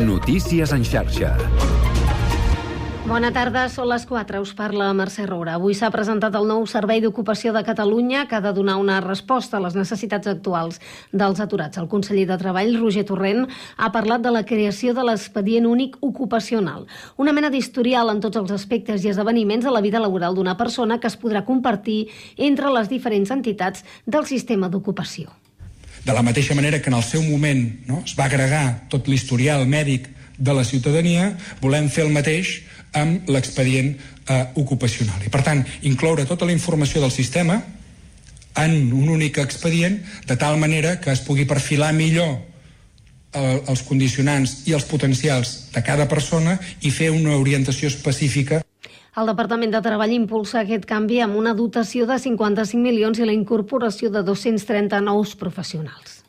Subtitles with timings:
[0.00, 1.34] Notícies en xarxa.
[3.04, 4.38] Bona tarda, són les 4.
[4.40, 5.56] Us parla Mercè Roura.
[5.58, 9.58] Avui s'ha presentat el nou Servei d'Ocupació de Catalunya que ha de donar una resposta
[9.58, 10.78] a les necessitats actuals
[11.10, 11.80] dels aturats.
[11.82, 16.86] El conseller de Treball, Roger Torrent, ha parlat de la creació de l'expedient únic ocupacional,
[17.16, 21.00] una mena d'historial en tots els aspectes i esdeveniments de la vida laboral d'una persona
[21.00, 22.04] que es podrà compartir
[22.38, 25.39] entre les diferents entitats del sistema d'ocupació.
[26.04, 29.66] De la mateixa manera que en el seu moment no, es va agregar tot l'historial
[29.68, 30.08] mèdic
[30.38, 32.60] de la ciutadania, volem fer el mateix
[32.96, 35.20] amb l'expedient eh, ocupacional.
[35.26, 37.60] I, per tant, incloure tota la informació del sistema
[38.56, 42.32] en un únic expedient, de tal manera que es pugui perfilar millor
[43.34, 48.64] eh, els condicionants i els potencials de cada persona i fer una orientació específica
[49.18, 53.34] el Departament de Treball impulsa aquest canvi amb una dotació de 55 milions i la
[53.34, 56.19] incorporació de 230 nous professionals.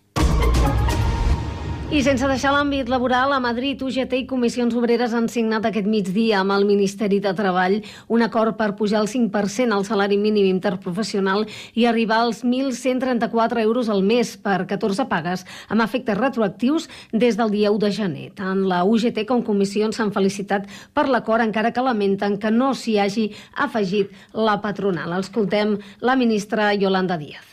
[1.92, 6.38] I sense deixar l'àmbit laboral, a Madrid, UGT i Comissions Obreres han signat aquest migdia
[6.40, 11.44] amb el Ministeri de Treball un acord per pujar el 5% al salari mínim interprofessional
[11.76, 17.52] i arribar als 1.134 euros al mes per 14 pagues amb efectes retroactius des del
[17.52, 18.28] dia 1 de gener.
[18.40, 23.02] Tant la UGT com Comissions s'han felicitat per l'acord, encara que lamenten que no s'hi
[23.04, 23.34] hagi
[23.68, 25.20] afegit la patronal.
[25.20, 27.51] Escoltem la ministra Yolanda Díaz.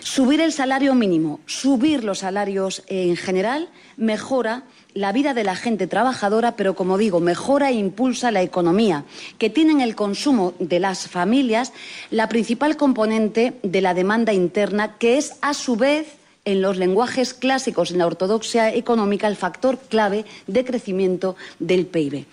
[0.00, 5.86] Subir el salario mínimo, subir los salarios en general, mejora la vida de la gente
[5.86, 9.04] trabajadora, pero como digo, mejora e impulsa la economía,
[9.38, 11.72] que tiene en el consumo de las familias
[12.10, 17.34] la principal componente de la demanda interna, que es a su vez en los lenguajes
[17.34, 22.24] clásicos en la ortodoxia económica el factor clave de crecimiento del PIB.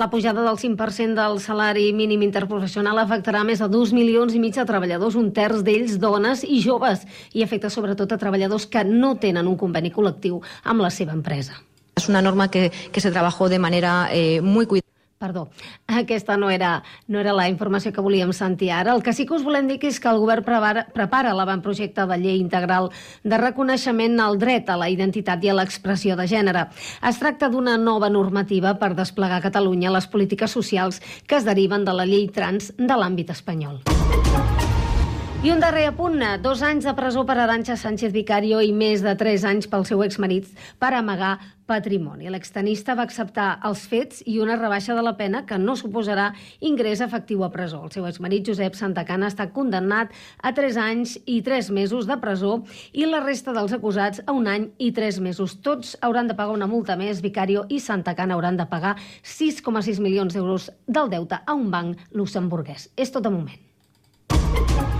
[0.00, 4.54] La pujada del 5% del salari mínim interprofessional afectarà més de 2 milions i mig
[4.56, 7.02] de treballadors, un terç d'ells dones i joves,
[7.36, 11.60] i afecta sobretot a treballadors que no tenen un conveni col·lectiu amb la seva empresa.
[12.00, 14.88] Es una norma que, que se trabajó de manera eh, muy cuidada
[15.20, 15.50] Perdó,
[15.86, 18.94] aquesta no era, no era la informació que volíem sentir ara.
[18.96, 22.16] El que sí que us volem dir és que el govern prepara, prepara l'avantprojecte de
[22.22, 22.88] llei integral
[23.20, 26.62] de reconeixement al dret a la identitat i a l'expressió de gènere.
[27.04, 31.84] Es tracta d'una nova normativa per desplegar a Catalunya les polítiques socials que es deriven
[31.84, 33.82] de la llei trans de l'àmbit espanyol.
[35.40, 39.14] I un darrer apunt, dos anys de presó per Aranxa Sánchez Vicario i més de
[39.16, 42.28] tres anys pel seu exmarit per amagar patrimoni.
[42.28, 46.26] L'extenista va acceptar els fets i una rebaixa de la pena que no suposarà
[46.60, 47.80] ingrés efectiu a presó.
[47.86, 50.12] El seu exmarit Josep Santacana està condemnat
[50.44, 52.58] a tres anys i tres mesos de presó
[52.92, 55.56] i la resta dels acusats a un any i tres mesos.
[55.64, 57.24] Tots hauran de pagar una multa més.
[57.24, 62.90] Vicario i Santacana hauran de pagar 6,6 milions d'euros del deute a un banc luxemburguès.
[63.00, 64.99] És tot de moment.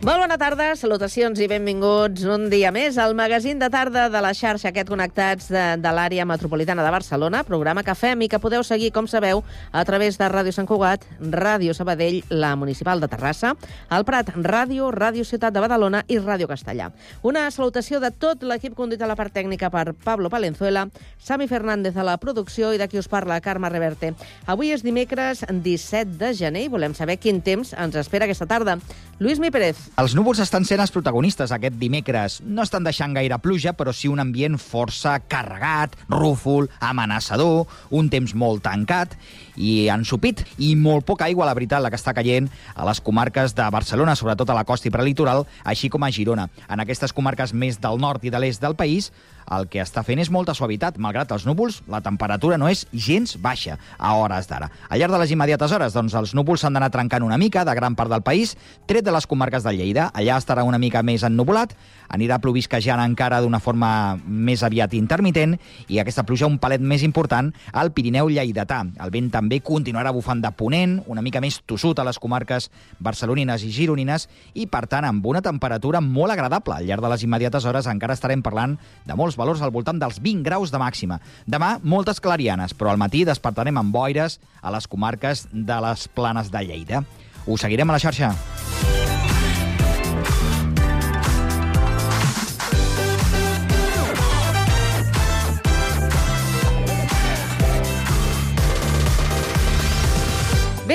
[0.00, 4.30] Molt bona tarda, salutacions i benvinguts un dia més al magazín de tarda de la
[4.32, 8.64] xarxa aquest Connectats de, de l'àrea metropolitana de Barcelona, programa que fem i que podeu
[8.64, 9.42] seguir, com sabeu,
[9.76, 13.50] a través de Ràdio Sant Cugat, Ràdio Sabadell, la Municipal de Terrassa,
[13.92, 16.88] el Prat Ràdio, Ràdio Ciutat de Badalona i Ràdio Castellà.
[17.20, 20.86] Una salutació de tot l'equip conduït a la part tècnica per Pablo Palenzuela,
[21.20, 24.14] Sami Fernández a la producció i de qui us parla, Carme Reverte.
[24.48, 28.80] Avui és dimecres 17 de gener i volem saber quin temps ens espera aquesta tarda.
[29.20, 29.89] Lluís Mi Pérez.
[29.98, 32.38] Els núvols estan sent els protagonistes aquest dimecres.
[32.46, 38.32] No estan deixant gaire pluja, però sí un ambient força carregat, rúfol, amenaçador, un temps
[38.38, 39.16] molt tancat
[39.56, 43.56] i ensupit i molt poca aigua, la veritat, la que està caient a les comarques
[43.58, 46.48] de Barcelona, sobretot a la costa i prelitoral, així com a Girona.
[46.70, 49.10] En aquestes comarques més del nord i de l'est del país,
[49.56, 50.98] el que està fent és molta suavitat.
[51.02, 54.70] Malgrat els núvols, la temperatura no és gens baixa a hores d'ara.
[54.88, 57.74] Al llarg de les immediates hores, doncs, els núvols s'han d'anar trencant una mica de
[57.74, 58.56] gran part del país,
[58.86, 60.10] tret de les comarques de Lleida.
[60.14, 61.74] Allà estarà una mica més ennubulat,
[62.10, 63.90] anirà plovisquejant encara d'una forma
[64.26, 65.56] més aviat intermitent
[65.88, 68.82] i aquesta pluja un palet més important al Pirineu lleidatà.
[69.02, 73.64] El vent també continuarà bufant de ponent, una mica més tossut a les comarques barcelonines
[73.66, 76.76] i gironines i, per tant, amb una temperatura molt agradable.
[76.76, 78.76] Al llarg de les immediates hores encara estarem parlant
[79.06, 81.20] de molts valors al voltant dels 20 graus de màxima.
[81.46, 86.50] Demà, moltes clarianes, però al matí despertarem amb boires a les comarques de les planes
[86.50, 87.04] de Lleida.
[87.46, 88.34] Us seguirem a la xarxa.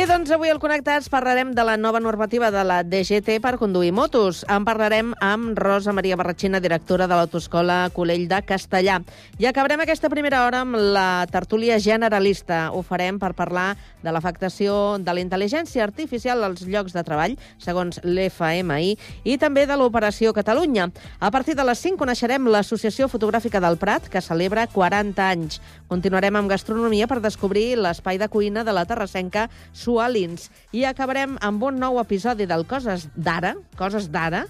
[0.05, 4.43] Doncs avui al Connectats parlarem de la nova normativa de la DGT per conduir motos.
[4.51, 8.99] En parlarem amb Rosa Maria Barratxina, directora de l'Autoescola Colell de Castellà.
[9.39, 12.69] I acabarem aquesta primera hora amb la tertúlia generalista.
[12.75, 17.97] Ho farem per parlar de l'afectació de la intel·ligència artificial als llocs de treball, segons
[18.03, 18.93] l'FMI,
[19.23, 20.91] i també de l'Operació Catalunya.
[21.19, 25.61] A partir de les 5 coneixerem l'Associació Fotogràfica del Prat, que celebra 40 anys.
[25.89, 29.49] Continuarem amb gastronomia per descobrir l'espai de cuina de la Terrassenca
[29.95, 30.49] Sualins.
[30.75, 34.43] I acabarem amb un nou episodi del Coses d'Ara, Coses d'Ara,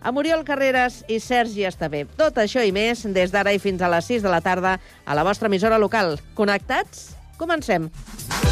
[0.00, 2.04] amb Oriol Carreras i Sergi Estavé.
[2.20, 5.18] Tot això i més des d'ara i fins a les 6 de la tarda a
[5.18, 6.20] la vostra emissora local.
[6.38, 7.12] Connectats?
[7.40, 7.90] Comencem.
[7.90, 8.51] Tears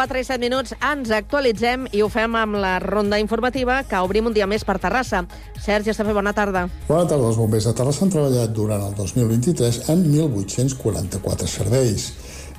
[0.00, 4.30] 4 i 7 minuts ens actualitzem i ho fem amb la ronda informativa que obrim
[4.30, 5.26] un dia més per Terrassa.
[5.60, 6.62] Sergi Estafé, bona tarda.
[6.86, 7.26] Bona tarda.
[7.28, 12.06] Els bombers de Terrassa han treballat durant el 2023 en 1.844 serveis.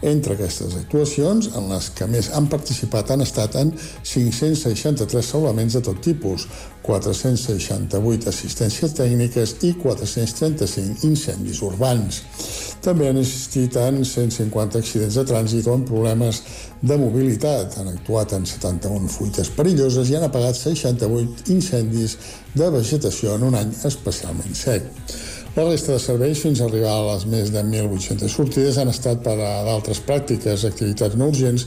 [0.01, 5.81] Entre aquestes actuacions, en les que més han participat han estat en 563 salvaments de
[5.85, 6.47] tot tipus,
[6.81, 12.23] 468 assistències tècniques i 435 incendis urbans.
[12.81, 16.41] També han assistit en 150 accidents de trànsit o en problemes
[16.81, 17.77] de mobilitat.
[17.77, 22.17] Han actuat en 71 fuites perilloses i han apagat 68 incendis
[22.57, 24.89] de vegetació en un any especialment sec.
[25.51, 29.19] La resta de serveis, fins a arribar a les més de 1.800 sortides, han estat
[29.25, 31.65] per a d'altres pràctiques, activitats no urgents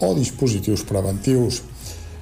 [0.00, 1.58] o dispositius preventius.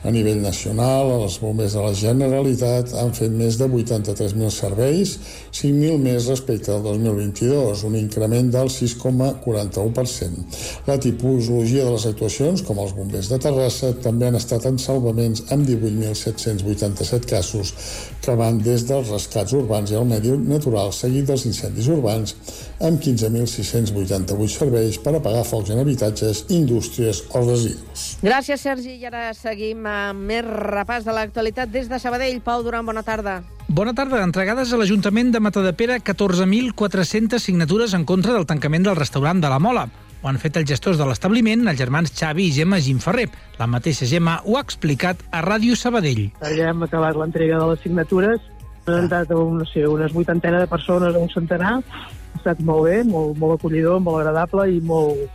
[0.04, 5.14] A nivell nacional, els bombers de la Generalitat han fet més de 83.000 serveis,
[5.56, 10.44] 5.000 més respecte al 2022, un increment del 6,41%.
[10.90, 15.46] La tipologia de les actuacions, com els bombers de Terrassa, també han estat en salvaments
[15.56, 17.72] amb 18.787 casos,
[18.20, 22.36] que van des dels rescats urbans i el medi natural, seguit dels incendis urbans,
[22.84, 27.93] amb 15.688 serveis per apagar focs en habitatges, indústries o residus.
[28.22, 28.96] Gràcies, Sergi.
[28.98, 32.40] I ara seguim amb més repàs de l'actualitat des de Sabadell.
[32.42, 33.42] Pau Duran, bona tarda.
[33.68, 34.22] Bona tarda.
[34.22, 39.60] Entregades a l'Ajuntament de Matadepera 14.400 signatures en contra del tancament del restaurant de la
[39.62, 39.86] Mola.
[40.24, 43.26] Ho han fet els gestors de l'establiment, els germans Xavi i Gemma Gimferrer.
[43.58, 46.30] La mateixa Gemma ho ha explicat a Ràdio Sabadell.
[46.40, 48.40] Ja hem acabat l'entrega de les signatures.
[48.86, 51.76] Han entrat un, no sé, unes vuitantena de persones a un centenar.
[51.84, 55.28] Ha estat molt bé, molt, molt acollidor, molt agradable i molt...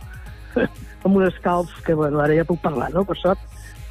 [1.04, 3.40] amb un escalf que, bueno, ara ja puc parlar, no?, per sort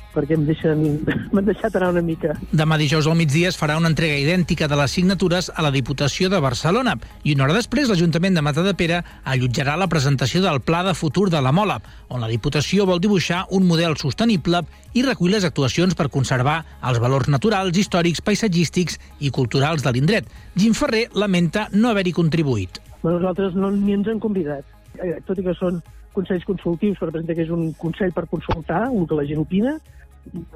[0.09, 0.79] perquè em deixen,
[1.33, 2.33] m'han deixat anar una mica.
[2.51, 6.31] Demà dijous al migdia es farà una entrega idèntica de les signatures a la Diputació
[6.33, 10.95] de Barcelona i una hora després l'Ajuntament de Matadepera allotjarà la presentació del Pla de
[10.97, 14.63] Futur de la Mola, on la Diputació vol dibuixar un model sostenible
[14.97, 20.27] i recull les actuacions per conservar els valors naturals, històrics, paisatgístics i culturals de l'indret.
[20.57, 22.81] Jim Ferrer lamenta no haver-hi contribuït.
[23.03, 24.65] Bueno, nosaltres no ni ens han convidat,
[24.99, 25.79] Eh, tot i que són
[26.15, 29.77] consells consultius, per exemple, que és un consell per consultar el que la gent opina,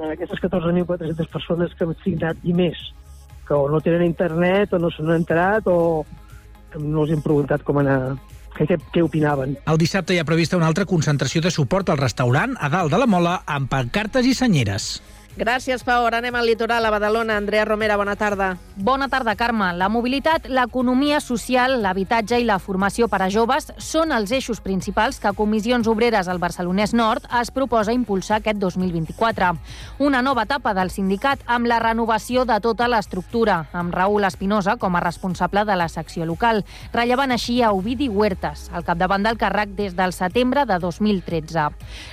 [0.10, 2.79] aquestes 14.400 persones que han signat i més,
[3.48, 6.05] que o no tenen internet o no s'han enterat o
[6.79, 8.15] no els hem preguntat com anar,
[8.57, 9.57] què, què, què opinaven.
[9.69, 13.01] El dissabte hi ha prevista una altra concentració de suport al restaurant a dalt de
[13.01, 14.95] la Mola amb pancartes i senyeres.
[15.34, 16.06] Gràcies, Pau.
[16.06, 17.40] Ara anem al litoral, a Badalona.
[17.42, 18.52] Andrea Romera, bona tarda.
[18.75, 19.72] Bona tarda, Carme.
[19.74, 25.18] La mobilitat, l'economia social, l'habitatge i la formació per a joves són els eixos principals
[25.18, 29.50] que Comissions Obreres al Barcelonès Nord es proposa impulsar aquest 2024.
[30.06, 34.94] Una nova etapa del sindicat amb la renovació de tota l'estructura, amb Raül Espinosa com
[34.96, 36.62] a responsable de la secció local,
[36.94, 41.70] rellevant així a Ovidi Huertas, al capdavant del càrrec des del setembre de 2013.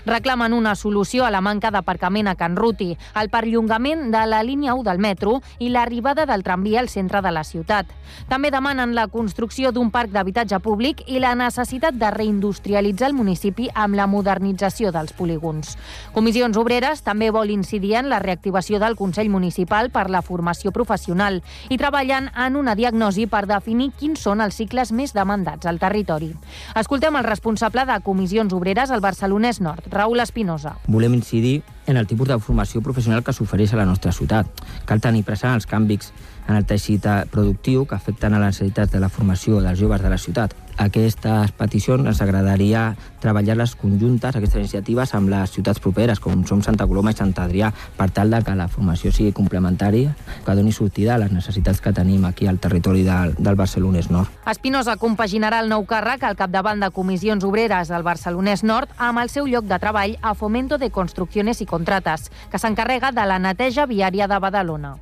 [0.09, 4.75] Reclamen una solució a la manca d'aparcament a Can Ruti, el perllongament de la línia
[4.75, 7.87] 1 del metro i l'arribada del tramvia al centre de la ciutat.
[8.29, 13.69] També demanen la construcció d'un parc d'habitatge públic i la necessitat de reindustrialitzar el municipi
[13.75, 15.76] amb la modernització dels polígons.
[16.14, 21.43] Comissions Obreres també vol incidir en la reactivació del Consell Municipal per la formació professional
[21.69, 26.33] i treballant en una diagnosi per definir quins són els cicles més demandats al territori.
[26.76, 30.76] Escoltem el responsable de Comissions Obreres al Barcelonès Nord, Raül Espinosa.
[30.87, 34.47] Volem incidir en el tipus de formació professional que s'ofereix a la nostra ciutat.
[34.87, 36.12] Cal tenir present els canvis
[36.47, 40.11] en el teixit productiu que afecten a les necessitats de la formació dels joves de
[40.11, 40.54] la ciutat.
[40.81, 46.87] Aquestes peticions ens agradaria treballar-les conjuntes, aquestes iniciatives, amb les ciutats properes, com som Santa
[46.89, 47.69] Coloma i Sant Adrià,
[47.99, 50.15] per tal de que la formació sigui complementària,
[50.47, 54.33] que doni sortida a les necessitats que tenim aquí al territori del, del Barcelonès Nord.
[54.49, 59.29] Espinosa compaginarà el nou càrrec al capdavant de comissions obreres del Barcelonès Nord amb el
[59.29, 63.85] seu lloc de treball a Fomento de Construcciones i Contrates, que s'encarrega de la neteja
[63.85, 64.97] viària de Badalona.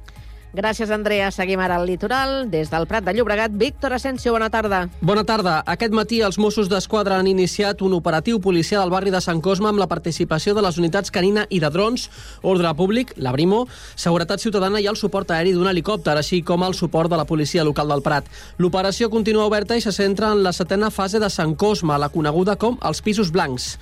[0.57, 1.29] Gràcies, Andrea.
[1.31, 2.49] Seguim ara al litoral.
[2.49, 4.89] Des del Prat de Llobregat, Víctor Asensio, bona tarda.
[5.01, 5.59] Bona tarda.
[5.67, 9.69] Aquest matí els Mossos d'Esquadra han iniciat un operatiu policial al barri de Sant Cosme
[9.69, 12.09] amb la participació de les unitats canina i de drons,
[12.41, 16.75] ordre públic, la Brimo, seguretat ciutadana i el suport aeri d'un helicòpter, així com el
[16.75, 18.25] suport de la policia local del Prat.
[18.57, 22.57] L'operació continua oberta i se centra en la setena fase de Sant Cosme, la coneguda
[22.57, 23.75] com els pisos blancs.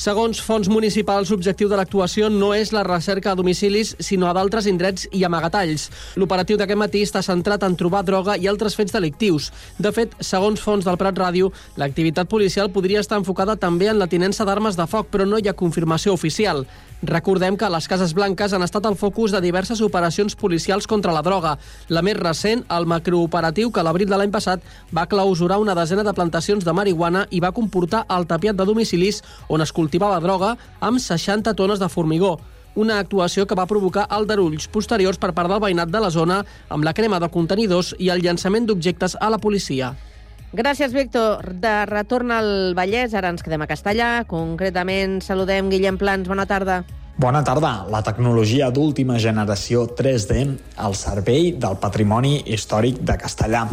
[0.00, 4.64] Segons fons municipals, l'objectiu de l'actuació no és la recerca a domicilis, sinó a d'altres
[4.70, 5.90] indrets i amagatalls.
[6.16, 9.50] L'operatiu d'aquest matí està centrat en trobar droga i altres fets delictius.
[9.76, 14.08] De fet, segons fons del Prat Ràdio, l'activitat policial podria estar enfocada també en la
[14.08, 16.64] tinença d'armes de foc, però no hi ha confirmació oficial.
[17.02, 21.22] Recordem que les Cases Blanques han estat el focus de diverses operacions policials contra la
[21.24, 21.54] droga.
[21.88, 24.60] La més recent, el macrooperatiu que l'abril de l'any passat
[24.92, 29.22] va clausurar una desena de plantacions de marihuana i va comportar el tapiat de domicilis
[29.48, 32.38] on es cultivava droga amb 60 tones de formigó
[32.78, 36.86] una actuació que va provocar aldarulls posteriors per part del veïnat de la zona amb
[36.86, 39.96] la crema de contenidors i el llançament d'objectes a la policia.
[40.54, 41.42] Gràcies, Víctor.
[41.58, 44.22] De retorn al Vallès, ara ens quedem a Castellà.
[44.30, 46.30] Concretament, saludem Guillem Plans.
[46.30, 46.84] Bona tarda.
[47.20, 47.84] Bona tarda.
[47.92, 50.38] La tecnologia d'última generació 3D
[50.80, 53.66] al servei del patrimoni històric de Castellà.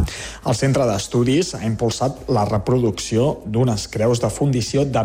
[0.44, 5.04] El Centre d'Estudis ha impulsat la reproducció d'unes creus de fundició de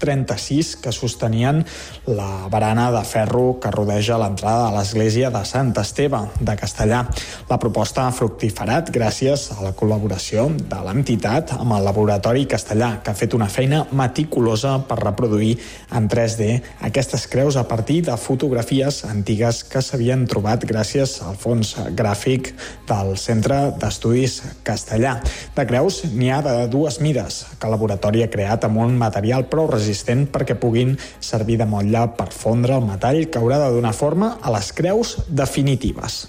[0.00, 1.64] 1936 que sostenien
[2.06, 7.04] la barana de ferro que rodeja l'entrada de l'església de Sant Esteve de Castellà.
[7.50, 13.12] La proposta ha fructiferat gràcies a la col·laboració de l'entitat amb el Laboratori Castellà, que
[13.12, 15.58] ha fet una feina meticulosa per reproduir
[15.92, 21.34] en 3D aquesta aquestes creus a partir de fotografies antigues que s'havien trobat gràcies al
[21.34, 22.52] fons gràfic
[22.86, 25.16] del Centre d'Estudis Castellà.
[25.56, 29.48] De creus n'hi ha de dues mides, que el laboratori ha creat amb un material
[29.50, 29.89] prou resistent
[30.32, 34.54] perquè puguin servir de motlle per fondre el metall que haurà de donar forma a
[34.54, 36.24] les creus definitives.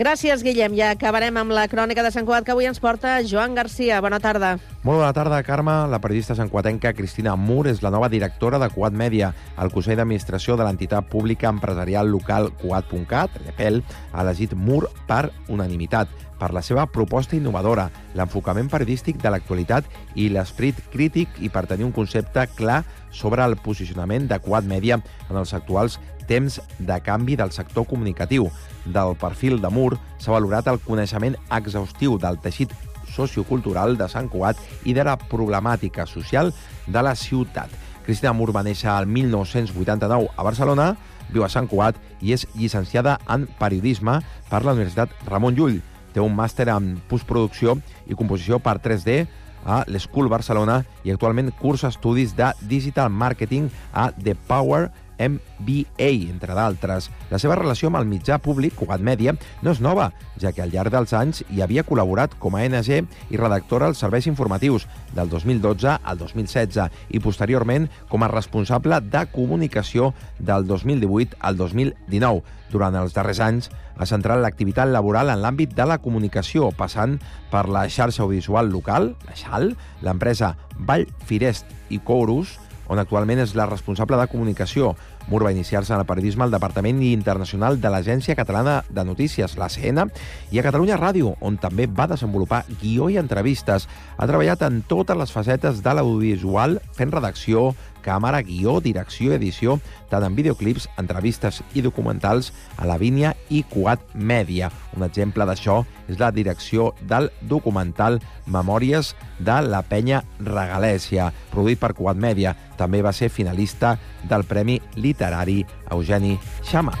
[0.00, 0.72] Gràcies, Guillem.
[0.78, 3.98] Ja acabarem amb la crònica de Sant Cugat que avui ens porta Joan Garcia.
[4.00, 4.54] Bona tarda.
[4.80, 5.74] Molt bona tarda, Carme.
[5.92, 9.34] La periodista santcuatenca Cristina Mur és la nova directora de Cuat Mèdia.
[9.60, 13.82] El Consell d'Administració de l'entitat pública empresarial local Cuat.cat, l'EPEL,
[14.14, 16.08] ha elegit Mur per unanimitat
[16.40, 19.84] per la seva proposta innovadora, l'enfocament periodístic de l'actualitat
[20.16, 22.80] i l'esperit crític i per tenir un concepte clar
[23.12, 24.96] sobre el posicionament de Quad Media
[25.28, 26.00] en els actuals
[26.30, 28.46] temps de canvi del sector comunicatiu.
[28.86, 32.72] Del perfil de Mur s'ha valorat el coneixement exhaustiu del teixit
[33.10, 36.52] sociocultural de Sant Cugat i de la problemàtica social
[36.86, 37.70] de la ciutat.
[38.06, 40.94] Cristina Mur va néixer el 1989 a Barcelona,
[41.30, 45.80] viu a Sant Cugat i és llicenciada en periodisme per la Universitat Ramon Llull.
[46.14, 49.24] Té un màster en postproducció i composició per 3D
[49.64, 54.88] a l'School Barcelona i actualment cursa estudis de Digital Marketing a The Power
[55.20, 57.10] MBA, entre d'altres.
[57.30, 60.10] La seva relació amb el mitjà públic, Cugat Mèdia, no és nova,
[60.40, 64.00] ja que al llarg dels anys hi havia col·laborat com a NG i redactora als
[64.00, 71.36] serveis informatius del 2012 al 2016 i posteriorment com a responsable de comunicació del 2018
[71.40, 72.58] al 2019.
[72.70, 73.68] Durant els darrers anys
[74.00, 77.18] ha centrat l'activitat laboral en l'àmbit de la comunicació, passant
[77.50, 79.72] per la xarxa audiovisual local, la XAL,
[80.06, 82.56] l'empresa Vall Firest i Corus,
[82.90, 84.94] on actualment és la responsable de comunicació.
[85.28, 90.10] Mur va iniciar-se en el periodisme al Departament Internacional de l'Agència Catalana de Notícies, l'ACN,
[90.50, 93.86] i a Catalunya Ràdio, on també va desenvolupar guió i entrevistes.
[94.16, 97.70] Ha treballat en totes les facetes de l'audiovisual, fent redacció,
[98.04, 99.78] càmera, guió, direcció i edició,
[100.10, 104.70] tant en videoclips, entrevistes i documentals a la Vínia i Quad Mèdia.
[104.96, 111.94] Un exemple d'això és la direcció del documental Memòries de la penya Regalèsia, produït per
[111.94, 112.56] Quad Mèdia.
[112.80, 113.96] També va ser finalista
[114.28, 116.96] del Premi Literari Eugeni Xama.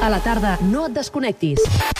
[0.00, 1.99] A la tarda, no et desconnectis.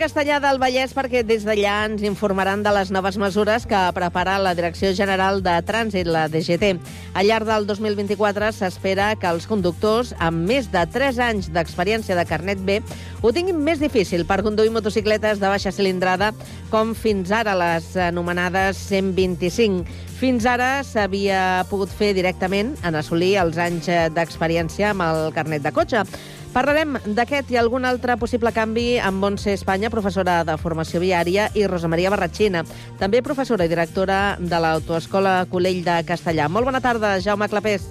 [0.00, 4.54] Castellà del Vallès perquè des d'allà ens informaran de les noves mesures que prepara la
[4.56, 6.70] Direcció General de Trànsit, la DGT.
[7.12, 12.24] Al llarg del 2024 s'espera que els conductors amb més de 3 anys d'experiència de
[12.24, 12.80] carnet B
[13.20, 16.32] ho tinguin més difícil per conduir motocicletes de baixa cilindrada
[16.72, 19.84] com fins ara les anomenades 125.
[20.20, 25.72] Fins ara s'havia pogut fer directament en assolir els anys d'experiència amb el carnet de
[25.76, 26.08] cotxe.
[26.50, 31.62] Parlarem d'aquest i algun altre possible canvi amb Montse Espanya, professora de formació viària, i
[31.70, 32.64] Rosa Maria Barratxina,
[32.98, 36.48] també professora i directora de l'Autoescola Colell de Castellà.
[36.50, 37.86] Molt bona tarda, Jaume Clapés.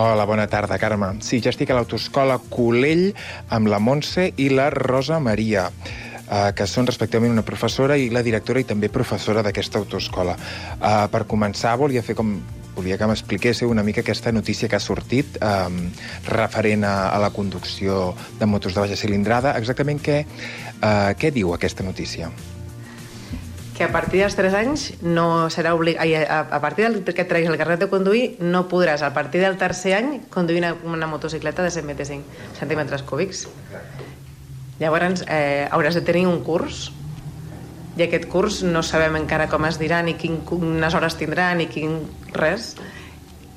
[0.00, 1.18] Hola, bona tarda, Carme.
[1.20, 3.10] Sí, ja estic a l'Autoescola Colell
[3.52, 5.66] amb la Montse i la Rosa Maria
[6.30, 10.38] eh, que són respectivament una professora i la directora i també professora d'aquesta autoescola.
[10.78, 12.38] Eh, per començar, volia fer com
[12.80, 15.50] volia que m'expliquéssiu una mica aquesta notícia que ha sortit eh,
[16.28, 19.52] referent a, a la conducció de motos de baixa cilindrada.
[19.60, 22.32] Exactament què, eh, què diu aquesta notícia?
[23.80, 26.04] que a partir dels 3 anys no serà obligat...
[26.28, 29.56] A, a partir del que treguis el carnet de conduir, no podràs, a partir del
[29.56, 33.46] tercer any, conduir una, una motocicleta de 125 centímetres cúbics.
[34.82, 36.90] Llavors, eh, hauràs de tenir un curs
[38.00, 41.98] i aquest curs no sabem encara com es dirà, ni quines hores tindrà, ni quin
[42.32, 42.72] res.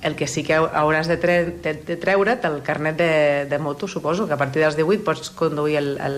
[0.04, 3.14] El que sí que hauràs de, tre de, de treure't el carnet de,
[3.48, 6.18] de moto, suposo, que a partir dels 18 pots conduir el, el,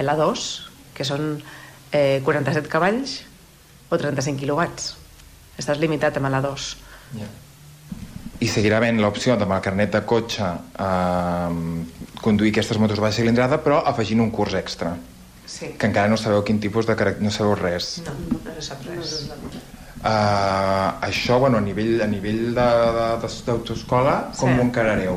[0.00, 0.46] el A2,
[0.96, 1.34] que són
[1.92, 3.18] eh, 47 cavalls
[3.92, 4.94] o 35 quilowatts.
[5.60, 6.70] Estàs limitat amb l'A2.
[7.18, 7.28] Yeah.
[8.40, 10.48] I seguirà havent l'opció amb el carnet de cotxe
[10.88, 11.60] eh,
[12.24, 14.96] conduir aquestes motos baixa cilindrada, però afegint un curs extra.
[15.48, 15.72] Sí.
[15.80, 17.24] Que encara no sabeu quin tipus de caràcter...
[17.24, 18.02] No sabeu res.
[18.04, 19.14] No, no, no sap res.
[19.98, 24.58] Uh, això, bueno, a nivell, a nivell d'autoescola, com Sí.
[24.58, 25.16] ho encarareu?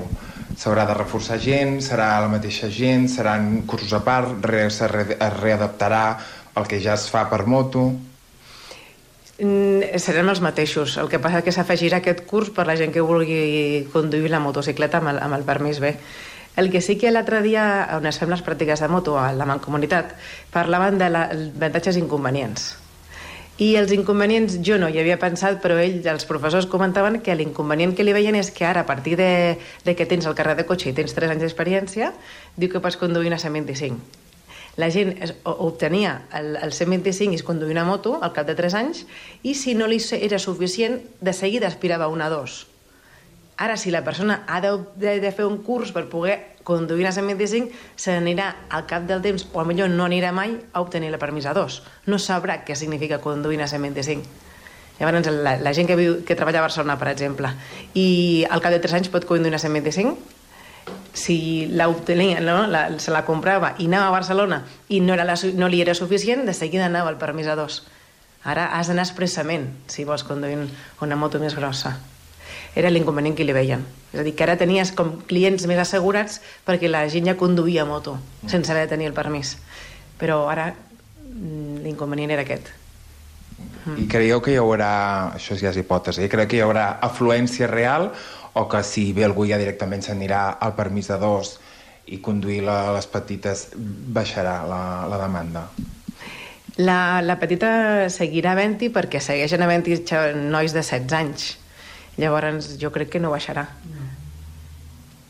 [0.58, 1.78] S'haurà de reforçar gent?
[1.84, 3.08] Serà la mateixa gent?
[3.10, 4.40] Seran cursos a part?
[4.46, 6.18] Re, se re, es readaptarà
[6.56, 7.92] el que ja es fa per moto?
[9.42, 10.98] Mm, Serem els mateixos.
[11.02, 14.40] El que passa és que s'afegirà aquest curs per la gent que vulgui conduir la
[14.44, 15.96] motocicleta amb el, amb el permís B.
[16.58, 17.64] El que sí que l'altre dia,
[17.96, 20.16] on es fem les pràctiques de moto a la Mancomunitat,
[20.52, 22.74] parlaven de la, avantatges i inconvenients.
[23.62, 27.94] I els inconvenients jo no hi havia pensat, però ells, els professors, comentaven que l'inconvenient
[27.96, 30.66] que li veien és que ara, a partir de, de que tens el carret de
[30.66, 32.12] cotxe i tens 3 anys d'experiència,
[32.58, 34.20] diu que pots conduir una 125
[34.80, 38.48] la gent es, o- obtenia el, el 125 i es conduïa una moto al cap
[38.48, 39.02] de 3 anys
[39.44, 42.54] i si no li era suficient, de seguida aspirava una 2.
[43.62, 47.12] Ara, si la persona ha de, de, de fer un curs per poder conduir una
[47.14, 47.70] 125,
[48.00, 51.46] se n'anirà al cap del temps, o millor no anirà mai, a obtenir la permís
[51.46, 51.82] a 2.
[52.10, 54.26] No sabrà què significa conduir una 125.
[55.02, 57.50] Llavors, la, la gent que, viu, que treballa a Barcelona, per exemple,
[57.98, 60.18] i al cap de 3 anys pot conduir una 125,
[61.14, 62.66] si la obtenia, no?
[62.68, 65.94] la, se la comprava i anava a Barcelona i no, era la, no li era
[65.98, 67.82] suficient, de seguida anava al permís a dos.
[68.48, 70.70] Ara has d'anar expressament si vols conduir un-
[71.06, 71.98] una moto més grossa.
[72.76, 73.84] Era l'inconvenient que li veien.
[74.12, 77.86] És a dir, que ara tenies com clients més assegurats perquè la gent ja conduïa
[77.88, 79.58] moto sense haver de tenir el permís.
[80.20, 82.72] Però ara mm, l'inconvenient era aquest.
[83.98, 84.92] I creieu que hi haurà,
[85.38, 88.12] això ja és hipòtesi, creieu que hi haurà afluència real
[88.54, 91.56] o que si ve algú ja directament s'anirà al permís de dos
[92.12, 95.66] i conduir la, les petites baixarà la, la demanda?
[96.82, 99.98] La, la petita seguirà havent-hi perquè segueixen havent-hi
[100.52, 101.50] nois de 16 anys.
[102.22, 103.68] Llavors jo crec que no baixarà.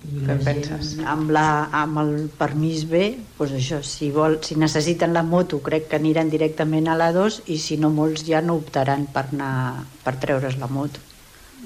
[0.01, 0.95] Què en penses?
[1.05, 3.03] amb, la, amb el permís B,
[3.37, 7.43] doncs això, si, vol, si necessiten la moto crec que aniran directament a la 2
[7.53, 11.03] i si no molts ja no optaran per, anar, per treure's la moto.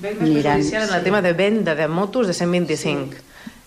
[0.03, 3.23] Veig més perjudicial en el tema de venda de motos de 125.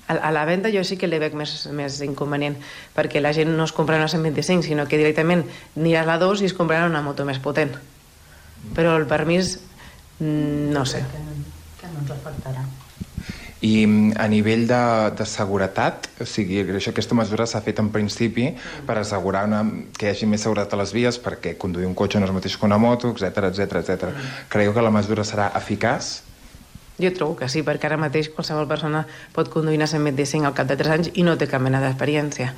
[0.09, 2.59] A, a la venda jo sí que li veig més, més inconvenient,
[2.97, 6.44] perquè la gent no es comprarà una 125, sinó que directament anirà a la 2
[6.44, 7.73] i es comprarà una moto més potent.
[8.77, 9.57] Però el permís,
[10.21, 11.03] mm, no sé.
[11.88, 12.66] Que no ens afectarà.
[13.64, 14.83] I mm, a nivell de,
[15.18, 18.53] de seguretat, o sigui, això, aquesta mesura s'ha fet en principi
[18.87, 19.64] per assegurar una,
[19.96, 22.38] que hi hagi més seguretat a les vies, perquè conduir un cotxe no és el
[22.38, 24.12] mateix que una moto, etc etc etc.
[24.53, 26.18] Creieu que la mesura serà eficaç?
[26.98, 30.70] Jo trobo que sí, perquè ara mateix qualsevol persona pot conduir una 125 al cap
[30.70, 32.53] de 3 anys i no té cap mena d'experiència.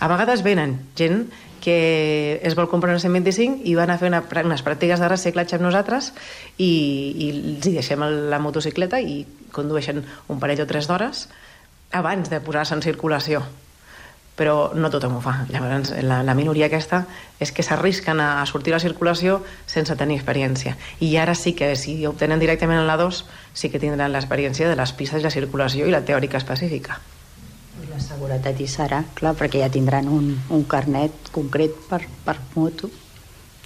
[0.00, 1.26] A vegades venen gent
[1.62, 5.58] que es vol comprar una 125 i van a fer una, unes pràctiques de reciclatge
[5.58, 6.12] amb nosaltres
[6.56, 11.28] i, i els hi deixem la motocicleta i condueixen un parell o tres d'hores
[11.92, 13.44] abans de posar-se en circulació
[14.40, 15.34] però no tothom ho fa.
[15.52, 17.02] Llavors, la, la minoria aquesta
[17.44, 20.78] és que s'arrisquen a, a sortir a la circulació sense tenir experiència.
[21.04, 24.80] I ara sí que, si obtenen directament en la 2, sí que tindran l'experiència de
[24.80, 27.02] les pistes i la circulació i la teòrica específica.
[28.00, 32.88] La seguretat hi serà, clar, perquè ja tindran un, un carnet concret per, per moto.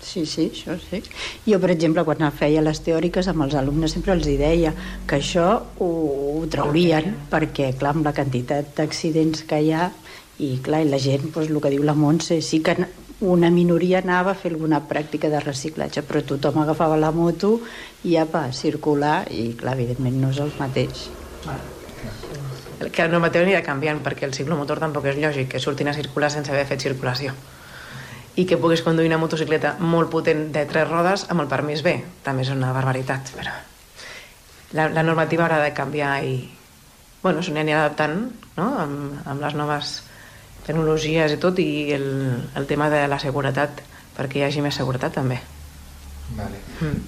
[0.02, 0.98] Sí, sí, això sí.
[1.46, 4.72] Jo, per exemple, quan feia les teòriques amb els alumnes sempre els hi deia
[5.06, 5.46] que això
[5.78, 5.90] ho,
[6.34, 9.86] ho traurien perquè, clar, amb la quantitat d'accidents que hi ha
[10.42, 12.74] i, clar, i la gent, doncs, el que diu la Montse, sí que
[13.22, 17.60] una minoria anava a fer alguna pràctica de reciclatge, però tothom agafava la moto
[18.02, 21.06] i apa, a circular i, clar, evidentment no és el mateix.
[22.80, 26.30] Que la normativa anirà canviant, perquè el ciclomotor tampoc és lògic que surtin a circular
[26.32, 27.34] sense haver fet circulació.
[28.36, 31.96] I que puguis conduir una motocicleta molt potent de tres rodes amb el permís B.
[32.26, 33.54] També és una barbaritat, però...
[34.74, 36.36] La, la normativa haurà de canviar i...
[37.22, 38.18] Bueno, s'ho anirà adaptant,
[38.58, 39.96] no?, amb, amb les noves
[40.66, 42.08] tecnologies i tot, i el,
[42.58, 43.84] el tema de la seguretat,
[44.16, 45.38] perquè hi hagi més seguretat també.
[46.36, 46.56] Vale.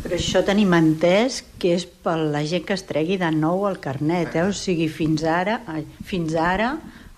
[0.03, 3.81] Però això tenim entès que és per la gent que es tregui de nou el
[3.81, 4.43] carnet, eh?
[4.45, 6.77] o sigui, fins ara, ai, fins ara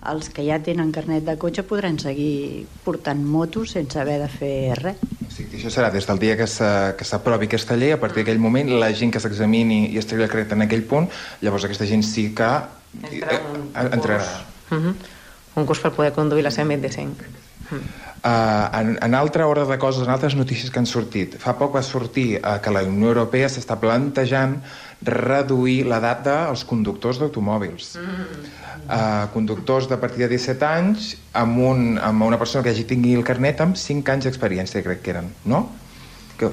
[0.09, 4.77] els que ja tenen carnet de cotxe podran seguir portant motos sense haver de fer
[4.79, 4.95] res.
[5.27, 7.99] O sigui, que això serà des del dia que s'a- que s'aprovi aquesta llei, a
[7.99, 11.09] partir d'aquell moment, la gent que s'examini i es tregui el carnet en aquell punt,
[11.41, 12.47] llavors aquesta gent sí que
[13.11, 13.39] eh,
[13.91, 14.23] entrarà.
[14.71, 14.93] Uh -huh.
[15.55, 17.25] Un curs per poder conduir la 125.
[17.71, 17.75] Uh,
[18.23, 21.83] en, en altra ordre de coses, en altres notícies que han sortit, fa poc va
[21.85, 24.57] sortir uh, que la Unió Europea s'està plantejant
[25.05, 27.93] reduir l'edat dels conductors d'automòbils.
[28.89, 33.13] Uh, conductors de partir de 17 anys amb, un, amb una persona que hagi tingui
[33.15, 35.67] el carnet amb 5 anys d'experiència, crec que eren, no?
[36.39, 36.49] Que,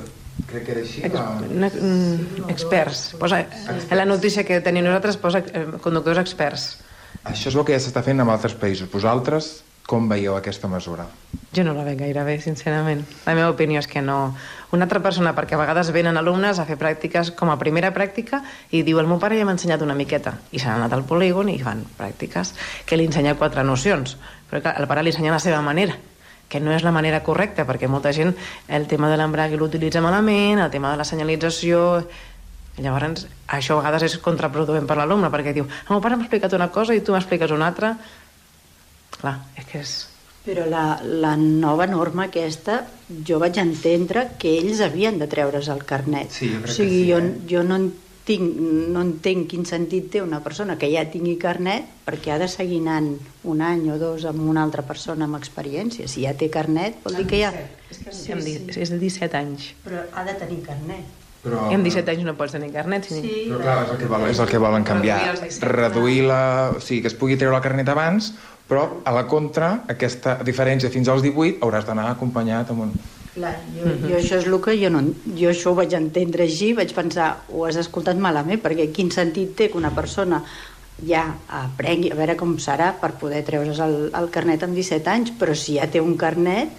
[0.50, 1.02] crec que era així.
[1.06, 3.14] Ex la- una, mm, experts.
[3.18, 3.40] Posa,
[3.88, 6.76] en la notícia que tenim nosaltres posa eh, conductors experts.
[7.24, 8.90] Això és el que ja s'està fent en altres països.
[8.92, 11.06] Vosaltres, com veieu aquesta mesura?
[11.54, 13.04] Jo no la veig gaire bé, sincerament.
[13.24, 14.34] La meva opinió és que no.
[14.74, 18.42] Una altra persona, perquè a vegades venen alumnes a fer pràctiques com a primera pràctica
[18.74, 20.34] i diu el meu pare ja m'ha ensenyat una miqueta.
[20.50, 22.52] I s'han anat al polígon i fan pràctiques
[22.84, 24.18] que li ensenya quatre nocions.
[24.50, 25.96] Però clar, el pare li ensenya la seva manera
[26.48, 28.34] que no és la manera correcta, perquè molta gent
[28.68, 32.06] el tema de l'embrague l'utilitza malament, el tema de la senyalització...
[32.76, 36.52] Llavors, això a vegades és contraproduent per l'alumne, perquè diu, el meu pare m'ha explicat
[36.52, 37.94] una cosa i tu m'expliques una altra.
[39.20, 39.96] Clar, és que és...
[40.46, 42.84] Però la, la nova norma aquesta,
[43.26, 46.30] jo vaig entendre que ells havien de treure's el carnet.
[46.30, 47.32] Sí, jo crec o sigui, que sí, jo, eh?
[47.50, 48.60] jo no, entenc,
[48.94, 52.78] no entenc quin sentit té una persona que ja tingui carnet perquè ha de seguir
[52.84, 56.06] anant un any o dos amb una altra persona amb experiència.
[56.06, 57.52] Si ja té carnet, vol dir que ja...
[57.90, 58.80] És, que sí, sí.
[58.86, 59.72] és de 17 anys.
[59.82, 61.24] Però ha de tenir carnet.
[61.46, 63.06] Però, I amb 17 anys no pots tenir carnet.
[63.06, 65.20] Sí, Però clar, és el que volen, és el que volen canviar.
[65.22, 66.42] Reduir els 17 Reduir la...
[66.74, 68.32] O sigui, que es pugui treure el carnet abans,
[68.66, 72.94] però a la contra, aquesta diferència fins als 18 hauràs d'anar acompanyat amb un...
[73.36, 75.02] Clar, jo, jo això és el que jo no...
[75.36, 79.52] Jo això ho vaig entendre així, vaig pensar, ho has escoltat malament, perquè quin sentit
[79.58, 80.40] té que una persona
[81.04, 85.34] ja aprengui, a veure com serà per poder treure's el, el carnet amb 17 anys,
[85.38, 86.72] però si ja té un carnet,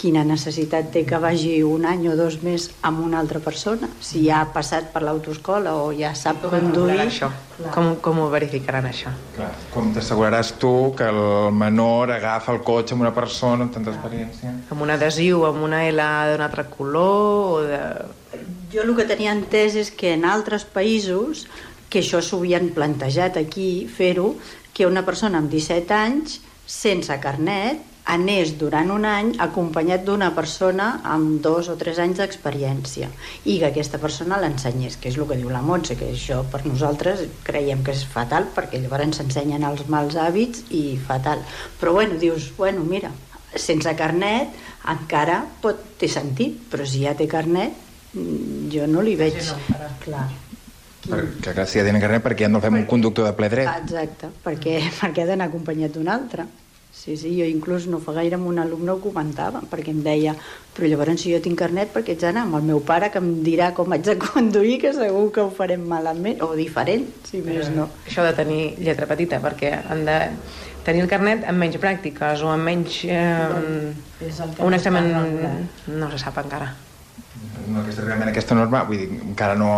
[0.00, 3.88] quina necessitat té que vagi un any o dos més amb una altra persona?
[4.02, 6.98] Si ja ha passat per l'autoescola o ja sap conduir...
[7.04, 7.30] això?
[7.74, 9.12] Com, com ho verificaran, això?
[9.36, 13.92] Clar, com t'asseguraràs tu que el menor agafa el cotxe amb una persona amb tanta
[13.94, 14.56] experiència?
[14.74, 17.84] Amb un adhesiu, amb una L d'un altre color o de...
[18.72, 21.44] Jo el que tenia entès és que en altres països,
[21.92, 24.32] que això s'ho havien plantejat aquí, fer-ho,
[24.72, 30.88] que una persona amb 17 anys, sense carnet, anés durant un any acompanyat d'una persona
[31.06, 33.08] amb dos o tres anys d'experiència
[33.44, 36.64] i que aquesta persona l'ensenyés, que és el que diu la Montse, que això per
[36.66, 41.42] nosaltres creiem que és fatal perquè llavors s'ensenyen els mals hàbits i fatal.
[41.80, 43.12] Però bueno, dius, bueno, mira,
[43.54, 44.50] sense carnet
[44.90, 47.74] encara pot té sentit, però si ja té carnet
[48.14, 49.38] mm, jo no li veig...
[49.38, 50.26] Sí, no, clar.
[51.02, 53.70] Perquè clar, si ja tenen carnet, perquè ja no fem un conductor de ple dret.
[53.82, 56.46] Exacte, perquè, perquè ha d'anar acompanyat d'un altre.
[56.92, 60.34] Sí, sí, jo inclús no fa gaire amb un alumne ho comentava, perquè em deia,
[60.76, 63.30] però llavors si jo tinc carnet, perquè ets d'anar amb el meu pare que em
[63.46, 67.72] dirà com haig de conduir, que segur que ho farem malament, o diferent, si més
[67.72, 67.88] no.
[68.04, 70.18] Això de tenir lletra petita, perquè han de
[70.84, 73.02] tenir el carnet amb menys pràctiques o amb menys...
[73.08, 73.92] Eh,
[74.28, 76.74] és el que un no examen està no se sap encara.
[77.72, 79.68] No, aquesta, realment aquesta norma, vull dir, encara no...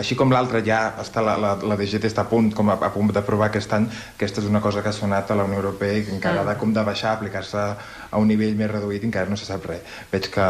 [0.00, 2.88] Així com l'altra ja està, la, la, la DGT està a punt, com a, a
[2.94, 3.84] punt d'aprovar aquest any,
[4.16, 6.46] aquesta és una cosa que ha sonat a la Unió Europea i que encara ha
[6.48, 9.66] de, com de baixar, aplicar-se a un nivell més reduït i encara no se sap
[9.68, 9.82] res.
[10.14, 10.46] Veig que,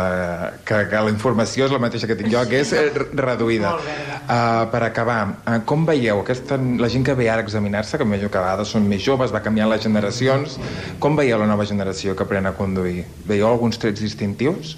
[0.68, 3.74] que, que la informació és la mateixa que tinc jo, que és eh, re- reduïda.
[4.22, 8.06] Uh, per acabar, uh, com veieu aquesta, la gent que ve ara a examinar-se, que
[8.06, 10.60] m'imagino que a vegades són més joves, va canviant les generacions,
[11.02, 13.02] com veieu la nova generació que apren a conduir?
[13.26, 14.76] Veieu alguns trets distintius?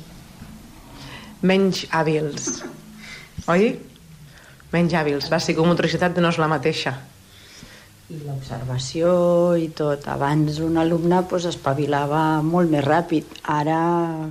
[1.44, 2.62] Menys hàbils,
[3.52, 3.74] oi?
[4.72, 5.28] Menys hàbils.
[5.32, 6.94] La psicomotricitat no és la mateixa.
[8.08, 9.10] I l'observació
[9.58, 10.06] i tot.
[10.08, 13.80] Abans un alumne pues, espavilava molt més ràpid, ara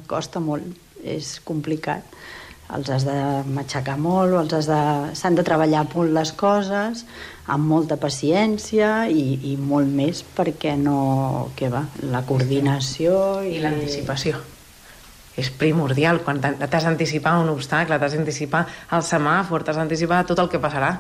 [0.08, 0.66] costa molt,
[1.04, 2.18] és complicat.
[2.76, 3.16] Els has de
[3.54, 4.80] matxacar molt, els has de...
[5.14, 7.04] s'han de treballar molt les coses,
[7.46, 10.98] amb molta paciència i, i molt més perquè no...
[11.60, 11.86] què va?
[12.10, 13.60] La coordinació i...
[13.60, 14.42] I l'anticipació.
[15.38, 16.22] És primordial.
[16.24, 20.60] Quan t'ha- t'has d'anticipar un obstacle, t'has d'anticipar el semàfor, t'has d'anticipar tot el que
[20.64, 20.94] passarà.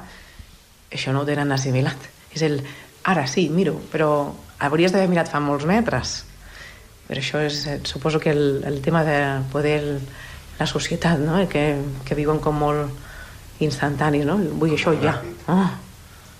[0.92, 1.96] Això no ho tenen assimilat.
[2.36, 2.60] És el,
[3.04, 6.26] ara sí, miro, però hauries d'haver mirat fa molts metres.
[7.08, 10.00] Per això és, eh, suposo que el, el tema de poder
[10.60, 11.48] la societat, no?
[11.48, 12.92] que, que viuen com molt
[13.60, 14.38] instantani, no?
[14.60, 15.16] Vull això ja.
[15.48, 15.70] Oh.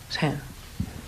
[0.10, 0.28] Sí.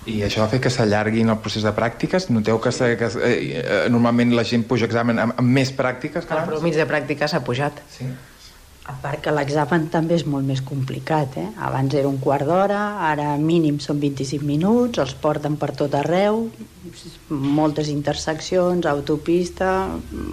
[0.07, 2.29] I això ha fet que s'allarguin el procés de pràctiques?
[2.31, 6.37] Noteu que, que eh, eh, normalment la gent puja examen amb, amb més pràctiques que
[6.37, 7.83] El promig de pràctica s'ha pujat.
[7.91, 8.07] Sí.
[8.87, 11.49] A part que l'examen també és molt més complicat, eh?
[11.67, 16.45] Abans era un quart d'hora, ara mínim són 25 minuts, els porten per tot arreu,
[17.27, 19.73] moltes interseccions, autopista...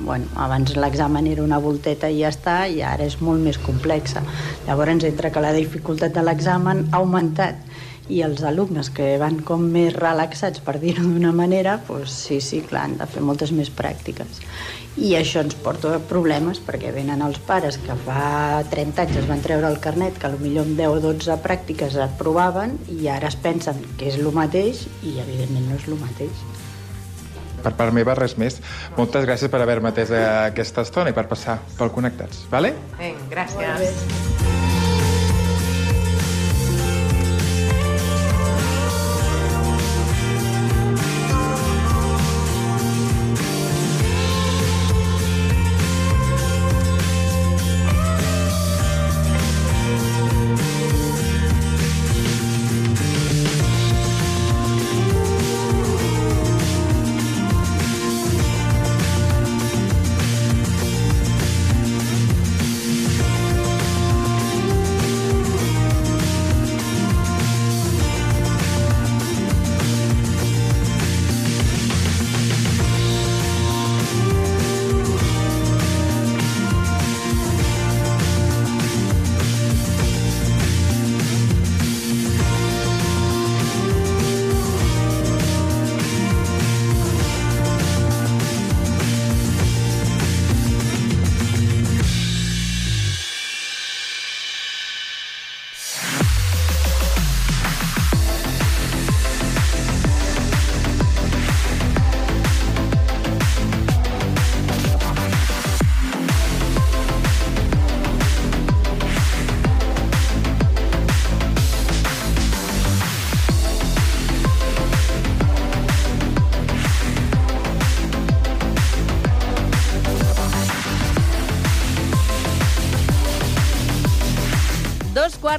[0.06, 4.22] Bueno, abans l'examen era una volteta i ja està, i ara és molt més complexa.
[4.68, 7.73] Llavors, entre que la dificultat de l'examen ha augmentat
[8.08, 12.60] i els alumnes que van com més relaxats, per dir-ho d'una manera, doncs sí, sí,
[12.68, 14.42] clar, han de fer moltes més pràctiques.
[14.94, 19.42] I això ens porta problemes perquè venen els pares que fa 30 anys es van
[19.42, 23.80] treure el carnet, que potser amb 10 o 12 pràctiques aprovaven i ara es pensen
[23.98, 26.44] que és el mateix i evidentment no és el mateix.
[27.64, 28.60] Per part meva, res més.
[28.98, 32.44] Moltes gràcies per haver-me atès aquesta estona i per passar pel Connectats.
[32.52, 32.74] Vale?
[33.00, 34.73] Bé, gràcies.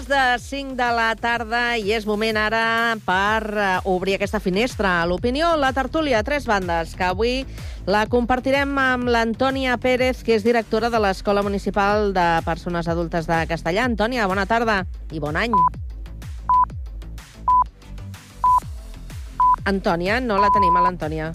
[0.05, 5.01] Quarts de cinc de la tarda i és moment ara per eh, obrir aquesta finestra
[5.01, 7.45] a l'opinió, la tertúlia tres bandes, que avui
[7.85, 13.45] la compartirem amb l'Antònia Pérez, que és directora de l'Escola Municipal de Persones Adultes de
[13.47, 13.85] Castellà.
[13.85, 15.53] Antònia, bona tarda i bon any.
[19.65, 21.31] Antònia, no la tenim, a l'Antònia.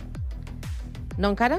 [1.19, 1.59] No encara?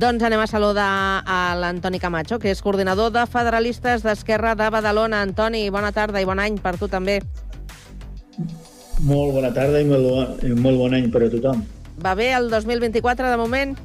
[0.00, 5.18] Doncs anem a saludar a l'Antoni Camacho, que és coordinador de Federalistes d'Esquerra de Badalona.
[5.20, 7.18] Antoni, bona tarda i bon any per tu també.
[9.04, 11.60] Molt bona tarda i molt bon, i molt bon any per a tothom.
[12.00, 13.76] Va bé el 2024 de moment?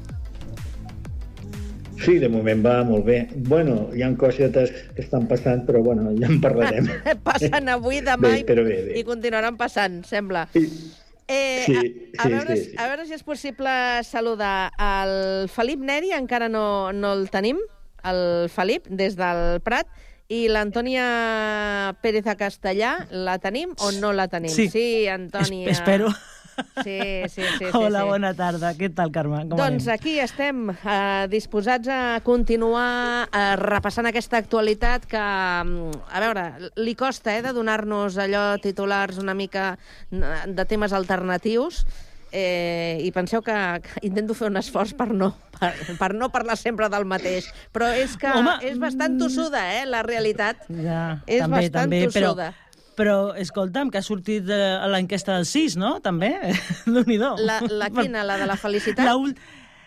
[2.00, 3.18] Sí, de moment va molt bé.
[3.52, 6.88] Bueno, hi ha cosetes que estan passant, però bueno, ja en parlarem.
[7.28, 8.78] Passen avui, demà Bé, bé, bé.
[8.96, 10.48] i continuaran passant, sembla.
[11.28, 12.76] Eh, Sí, a, a, sí, veure, sí, sí.
[12.78, 13.70] a veure si és possible
[14.06, 17.58] saludar el Felip Neri, encara no, no el tenim,
[18.06, 19.88] el Felip, des del Prat,
[20.28, 24.50] i l'Antònia Pérez a Castellà, la tenim o no la tenim?
[24.54, 24.68] Sí.
[24.70, 25.68] Sí, Antònia.
[25.70, 26.08] Es- espero.
[26.82, 27.64] Sí, sí, sí.
[27.64, 28.08] sí Hola, sí.
[28.08, 28.72] bona tarda.
[28.78, 29.42] Què tal, Carme?
[29.48, 29.94] Com Doncs anem?
[29.94, 36.46] aquí estem eh, disposats a continuar eh, repassant aquesta actualitat que, mm, a veure,
[36.80, 39.74] li costa eh, de donar-nos allò titulars una mica
[40.10, 41.84] mm, de temes alternatius
[42.32, 46.56] eh, i penseu que, que intento fer un esforç per no, per, per no parlar
[46.60, 50.66] sempre del mateix, però és que Home, és bastant tossuda, eh, la realitat.
[50.68, 52.50] Ja, És també, bastant també, tossuda.
[52.52, 52.65] però,
[53.36, 55.96] escolta'm, que ha sortit eh, a l'enquesta del 6, no?
[56.04, 56.32] També?
[56.86, 57.36] Déu-n'hi-do.
[57.44, 59.04] La, la quina, la de la felicitat?
[59.04, 59.16] La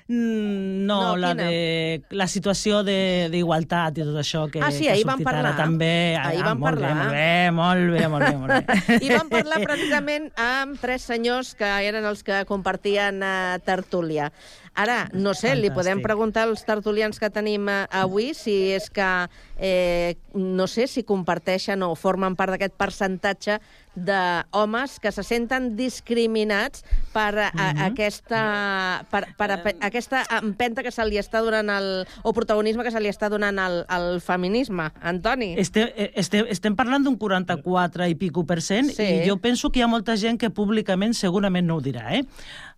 [0.10, 1.44] No, No, la quina?
[1.46, 5.56] de la situació de- d'igualtat i tot això que, Ah, sí, que ahir ara parlar.
[5.56, 6.18] també.
[6.18, 7.12] Ahir Ah, vam molt parlar.
[7.12, 8.62] Bé, molt bé, molt bé, molt bé.
[8.66, 8.98] Molt bé.
[9.06, 14.32] I vam parlar precisament amb tres senyors que eren els que compartien uh, tertúlia.
[14.74, 16.04] Ara, no sé, li podem Fantàstic.
[16.04, 19.28] preguntar als tertulians que tenim eh, avui si és que,
[19.60, 23.60] eh, no sé, si comparteixen o formen part d'aquest percentatge
[24.06, 26.84] d'homes que se senten discriminats
[27.14, 27.82] per, a, Mhm.
[27.92, 32.92] aquesta, per, per a, aquesta empenta que se li està donant el, o protagonisme que
[32.92, 34.90] se li està donant al, al feminisme.
[35.02, 35.56] Antoni?
[35.58, 39.04] Este, eh, este, estem parlant d'un 44 i pico per cent Sí.
[39.04, 42.24] i jo penso que hi ha molta gent que públicament segurament no ho dirà, eh?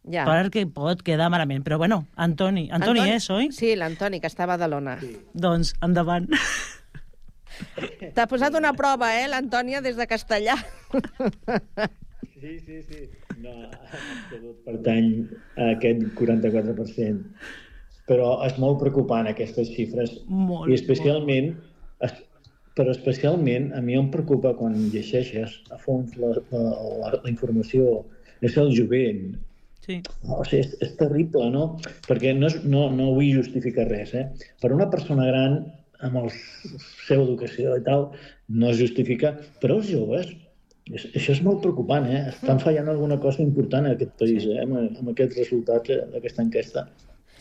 [0.10, 0.26] Ja.
[0.26, 1.64] Perquè pot quedar malament.
[1.64, 3.52] Però bueno, Antoni, Antoni, és, oi?
[3.52, 4.98] Sí, l'Antoni, que està a Badalona.
[5.00, 5.16] Sí.
[5.34, 6.28] Doncs endavant.
[8.15, 10.58] T'ha posat una prova, eh, l'Antònia, des de Castellà.
[12.41, 13.02] Sí, sí, sí.
[13.41, 15.12] No, absolut pertany
[15.62, 17.19] a aquest 44%.
[18.10, 20.15] Però és molt preocupant, aquestes xifres.
[20.26, 21.52] Molt, I especialment,
[22.08, 22.15] es,
[22.78, 26.63] però especialment a mi em preocupa quan llegeixes a fons la, la,
[27.04, 28.02] la, la informació,
[28.41, 29.36] és el jovent.
[29.86, 30.00] Sí.
[30.26, 31.67] O sigui, és, és terrible, no?
[32.10, 34.28] Perquè no, és, no, no vull justificar res, eh?
[34.62, 35.62] Per una persona gran,
[36.08, 38.08] amb la seva educació i tal,
[38.62, 40.32] no es justifica, però els joves,
[40.90, 42.24] és, això és molt preocupant, eh?
[42.34, 44.60] Estan fallant alguna cosa important en aquest país, eh?
[44.66, 46.88] Amb, amb aquests resultats eh, d'aquesta enquesta.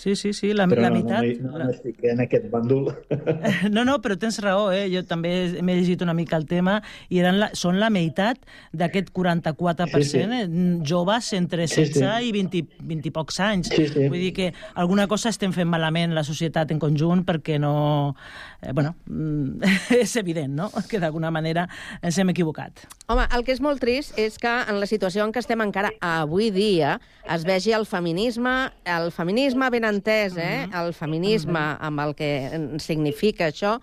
[0.01, 1.43] Sí, sí, sí, la, però la no, meitat...
[1.45, 2.89] no, no, no estic en aquest bàndol.
[3.75, 4.87] No, no, però tens raó, eh?
[4.93, 6.79] Jo també m'he llegit una mica el tema
[7.13, 8.41] i eren la, són la meitat
[8.73, 10.23] d'aquest 44% Sí, sí.
[10.25, 10.47] eh,
[10.87, 12.29] joves entre Sí, 16 sí.
[12.29, 13.69] i 20, 20 i pocs anys.
[13.75, 14.07] Sí, sí.
[14.09, 14.49] Vull dir que
[14.81, 18.15] alguna cosa estem fent malament la societat en conjunt perquè no...
[18.63, 21.67] Eh, bueno, mm, és evident, no?, que d'alguna manera
[22.01, 22.87] ens hem equivocat.
[23.11, 25.93] Home, el que és molt trist és que en la situació en què estem encara
[26.01, 26.97] avui dia
[27.31, 30.67] es vegi el feminisme, el feminisme ben entès, eh?
[30.83, 32.31] el feminisme amb el que
[32.79, 33.79] significa això,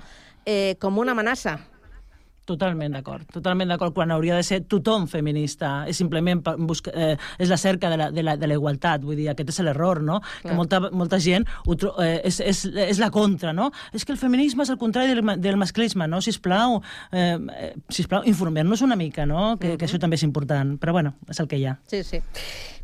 [0.46, 1.60] eh, com una amenaça.
[2.48, 7.50] Totalment d'acord, totalment d'acord, quan hauria de ser tothom feminista, és simplement busca, eh, és
[7.52, 10.22] la cerca de la, de, la, de la igualtat, vull dir, aquest és l'error, no?
[10.22, 10.46] Clar.
[10.46, 13.68] Que molta, molta gent ho, tro- eh, és, és, és la contra, no?
[13.92, 16.22] És que el feminisme és el contrari del, del masclisme, no?
[16.24, 16.80] Sisplau,
[17.12, 19.58] eh, eh, sisplau, informem-nos una mica, no?
[19.60, 21.76] Que, que això també és important, però bueno, és el que hi ha.
[21.92, 22.24] Sí, sí.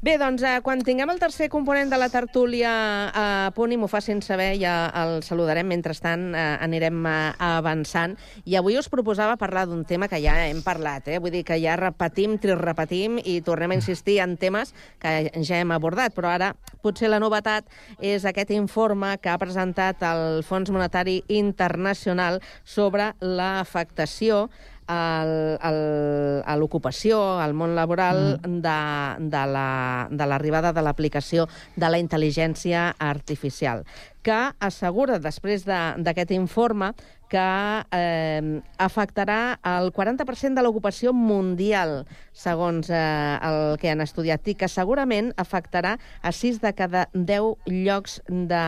[0.03, 2.71] Bé, doncs, eh, quan tinguem el tercer component de la tertúlia
[3.15, 5.63] a punt i m'ho facin saber, ja el saludarem.
[5.63, 8.17] Mentrestant, eh, anirem eh, avançant.
[8.43, 11.21] I avui us proposava parlar d'un tema que ja hem parlat, eh?
[11.23, 15.71] vull dir que ja repetim, trirepetim i tornem a insistir en temes que ja hem
[15.71, 16.51] abordat, però ara
[16.83, 24.49] potser la novetat és aquest informe que ha presentat el Fons Monetari Internacional sobre l'afectació
[24.87, 28.61] a l'ocupació, al món laboral, mm.
[28.63, 33.83] de, de la- de l'arribada la, de l'aplicació de la intel·ligència artificial.
[34.23, 36.93] Que assegura, després de- d'aquest informe,
[37.33, 37.43] que
[37.91, 44.69] eh, afectarà el 40% de l'ocupació mundial, segons eh, el que han estudiat, i que
[44.69, 48.63] segurament afectarà a 6 de cada 10 llocs de,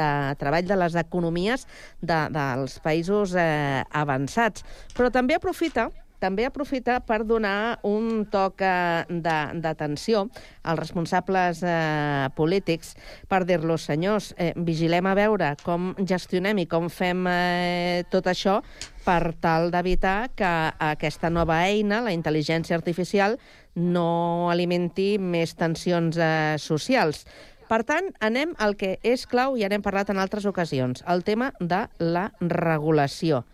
[0.00, 0.10] de
[0.40, 1.66] treball de les economies
[2.00, 4.64] de, dels països eh, avançats.
[4.96, 5.90] Però també aprofita
[6.20, 10.26] també aprofita per donar un toc eh, d'atenció
[10.62, 12.94] als responsables eh, polítics
[13.28, 18.60] per dir-los, senyors, eh, vigilem a veure com gestionem i com fem eh, tot això
[19.04, 20.50] per tal d'evitar que
[20.92, 23.38] aquesta nova eina, la intel·ligència artificial,
[23.74, 27.24] no alimenti més tensions eh, socials.
[27.70, 31.52] Per tant, anem al que és clau i n'hem parlat en altres ocasions, el tema
[31.60, 33.44] de la regulació.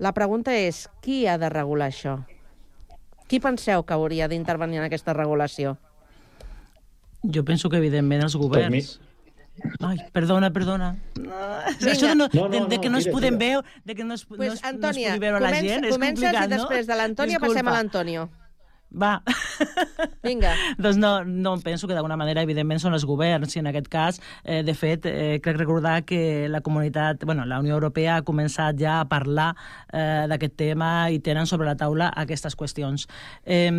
[0.00, 2.16] La pregunta és, qui ha de regular això?
[3.28, 5.76] Qui penseu que hauria d'intervenir en aquesta regulació?
[7.22, 8.96] Jo penso que, evidentment, els governs...
[9.84, 10.94] Ai, perdona, perdona.
[11.20, 11.36] No,
[11.68, 14.04] això de, no, No, no, de, de no, que no es podem veure, de que
[14.08, 16.24] no es, no Pues, es, Antònia, no es pugui veure la comença- gent, és comences
[16.24, 18.22] complicat, i després de l'Antònia passem a l'Antonio.
[18.90, 19.22] Va.
[20.24, 20.54] Vinga.
[20.82, 24.20] doncs no, no penso que d'alguna manera, evidentment, són els governs, i en aquest cas,
[24.44, 28.78] eh, de fet, eh, crec recordar que la comunitat, bueno, la Unió Europea ha començat
[28.80, 29.52] ja a parlar
[29.92, 33.06] eh, d'aquest tema i tenen sobre la taula aquestes qüestions.
[33.44, 33.70] Eh,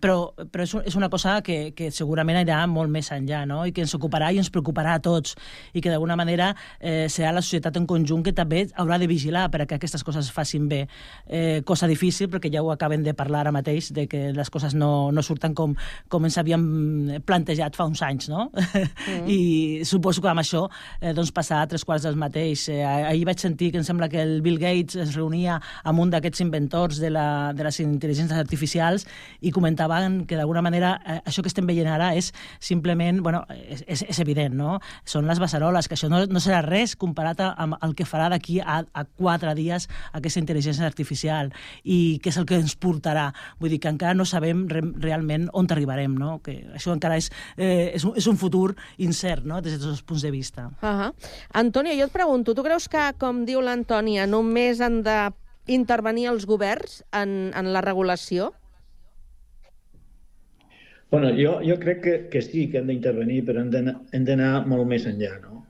[0.00, 0.18] però
[0.52, 3.62] però és, és una cosa que, que segurament anirà molt més enllà, no?
[3.66, 5.36] i que ens ocuparà i ens preocuparà a tots,
[5.72, 6.50] i que d'alguna manera
[6.80, 10.34] eh, serà la societat en conjunt que també haurà de vigilar perquè aquestes coses es
[10.34, 10.84] facin bé.
[11.26, 14.57] Eh, cosa difícil, perquè ja ho acaben de parlar ara mateix, de que les coses
[14.78, 15.74] no, no surten com,
[16.08, 16.64] com ens havíem
[17.26, 18.48] plantejat fa uns anys, no?
[18.54, 19.28] Mm.
[19.36, 19.40] I
[19.88, 20.64] suposo que amb això
[21.00, 22.68] eh, doncs passarà tres quarts del mateix.
[22.72, 26.12] Eh, ahir vaig sentir que em sembla que el Bill Gates es reunia amb un
[26.12, 29.06] d'aquests inventors de, la, de les intel·ligències artificials
[29.40, 33.84] i comentaven que d'alguna manera eh, això que estem veient ara és simplement, bueno, és,
[33.86, 34.78] és, és evident, no?
[35.08, 38.58] Són les beceroles, que això no, no serà res comparat amb el que farà d'aquí
[38.60, 41.52] a, a quatre dies aquesta intel·ligència artificial
[41.84, 43.28] i què és el que ens portarà.
[43.60, 46.38] Vull dir que encara no sabem re, realment on arribarem, no?
[46.44, 49.96] Que això encara és, eh, és, un, és un futur incert, no?, des de tots
[49.96, 50.70] els punts de vista.
[50.82, 51.12] Uh -huh.
[51.52, 57.04] Antonio, jo et pregunto, tu creus que, com diu l'Antònia, només han d'intervenir els governs
[57.12, 58.52] en, en la regulació?
[61.10, 63.62] Bueno, jo, jo crec que, que sí que hem d'intervenir, però
[64.12, 65.64] hem d'anar molt més enllà, no?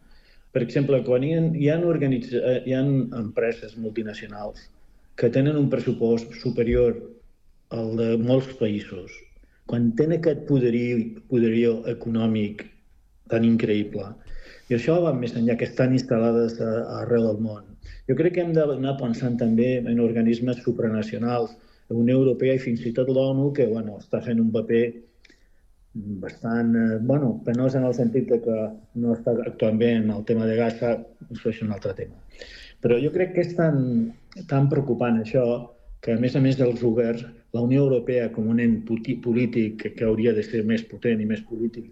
[0.50, 1.76] Per exemple, quan hi ha, hi, ha
[2.66, 4.70] hi ha empreses multinacionals
[5.18, 6.96] que tenen un pressupost superior
[7.74, 9.12] al de molts països,
[9.68, 10.98] quan tenen aquest poderió,
[11.28, 12.64] poderió econòmic
[13.28, 14.06] tan increïble,
[14.68, 17.64] i això va més enllà, que estan instal·lades a, a arreu del món.
[18.08, 21.52] Jo crec que hem d'anar pensant també en organismes supranacionals,
[21.88, 24.82] la Unió Europea i fins i tot l'ONU, que bueno, està fent un paper
[25.94, 28.58] bastant, eh, bueno, penós en el sentit de que
[29.02, 30.98] no està actuant bé en el tema de Gaza,
[31.32, 32.20] això és un altre tema.
[32.84, 33.80] Però jo crec que és tan,
[34.52, 35.44] tan preocupant això
[36.00, 40.04] que, a més a més dels governs, la Unió Europea com un ent polític que,
[40.04, 41.88] hauria de ser més potent i més polític,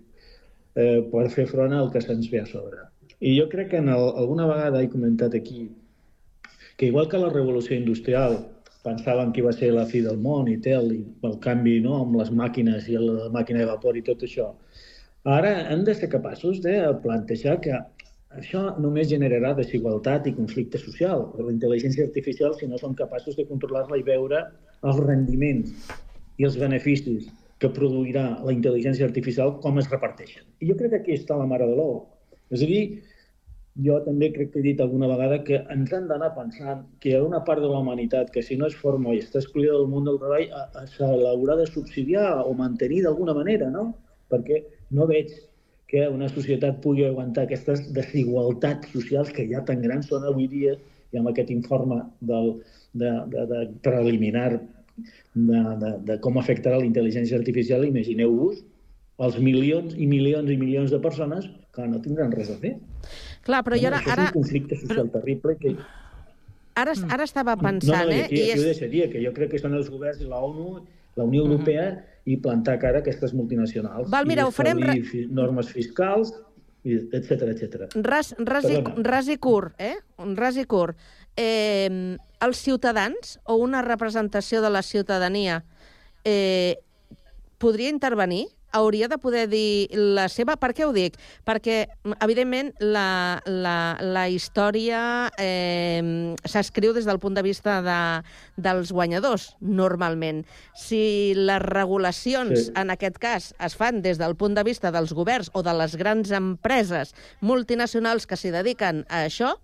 [0.77, 2.85] eh, per fer front al que se'ns ve a sobre.
[3.21, 5.71] I jo crec que en el, alguna vegada he comentat aquí
[6.77, 8.37] que igual que la revolució industrial
[8.85, 12.03] pensaven que iba a ser la fi del món i tal, i el canvi no,
[12.05, 14.51] amb les màquines i la màquina de vapor i tot això,
[15.25, 17.81] ara hem de ser capaços de plantejar que
[18.37, 21.25] això només generarà desigualtat i conflicte social.
[21.41, 24.45] La intel·ligència artificial, si no som capaços de controlar-la i veure
[24.85, 25.91] els rendiments
[26.37, 27.29] i els beneficis
[27.62, 30.45] que produirà la intel·ligència artificial, com es reparteixen.
[30.61, 32.03] I jo crec que aquí està la mare de l'ou.
[32.53, 32.83] És a dir,
[33.85, 37.16] jo també crec que he dit alguna vegada que ens han d'anar pensant que hi
[37.16, 39.91] ha una part de la humanitat que si no es forma i està excluïda del
[39.93, 43.91] món del treball se l'haurà de subsidiar o mantenir d'alguna manera, no?
[44.33, 44.62] Perquè
[44.97, 45.33] no veig
[45.91, 50.74] que una societat pugui aguantar aquestes desigualtats socials que ja tan grans són avui dia
[51.12, 52.01] i amb aquest informe
[52.31, 52.57] del,
[53.03, 58.62] de, de, de preliminar de, de, de com afectarà la intel·ligència artificial, imagineu-vos
[59.26, 62.74] els milions i milions i milions de persones que no tindran res a fer.
[63.47, 65.74] Clar, però jo ara, Això és un conflicte social terrible que...
[66.76, 68.24] ara, ara estava No, pensant, no, eh?
[68.26, 68.68] aquí, I aquí ho és...
[68.72, 70.82] deixaria, que jo crec que són els governs i la ONU,
[71.16, 71.86] la Unió Europea,
[72.26, 74.11] i plantar cara a aquestes multinacionals.
[74.12, 76.32] Val, mira, ho farem fi- normes fiscals,
[76.84, 77.86] etc etc.
[78.05, 79.94] Ras, ras, i, ras i curt, eh?
[80.36, 80.99] Ras i curt.
[81.36, 85.62] Eh, els ciutadans o una representació de la ciutadania
[86.24, 86.76] eh,
[87.59, 90.57] podria intervenir hauria de poder dir la seva.
[90.61, 91.14] Per què ho dic?
[91.49, 91.87] Perquè,
[92.20, 97.99] evidentment, la, la, la història eh, s'escriu des del punt de vista de,
[98.61, 100.43] dels guanyadors, normalment.
[100.76, 102.72] Si les regulacions, Sí.
[102.76, 105.97] en aquest cas, es fan des del punt de vista dels governs o de les
[105.97, 109.55] grans empreses multinacionals que s'hi dediquen a això,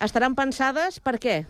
[0.00, 1.46] estaran pensades per què?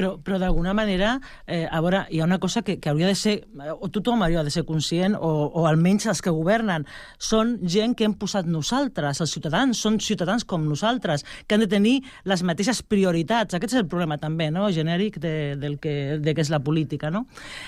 [0.00, 3.14] Però, però d'alguna manera, eh, a veure, hi ha una cosa que, que hauria de
[3.14, 3.34] ser,
[3.76, 6.86] o tothom hauria de ser conscient, o, o almenys els que governen,
[7.20, 11.68] són gent que hem posat nosaltres, els ciutadans, són ciutadans com nosaltres, que han de
[11.68, 11.92] tenir
[12.24, 13.58] les mateixes prioritats.
[13.58, 17.12] Aquest és el problema també, no?, genèric de, del que, de que és la política,
[17.12, 17.26] no?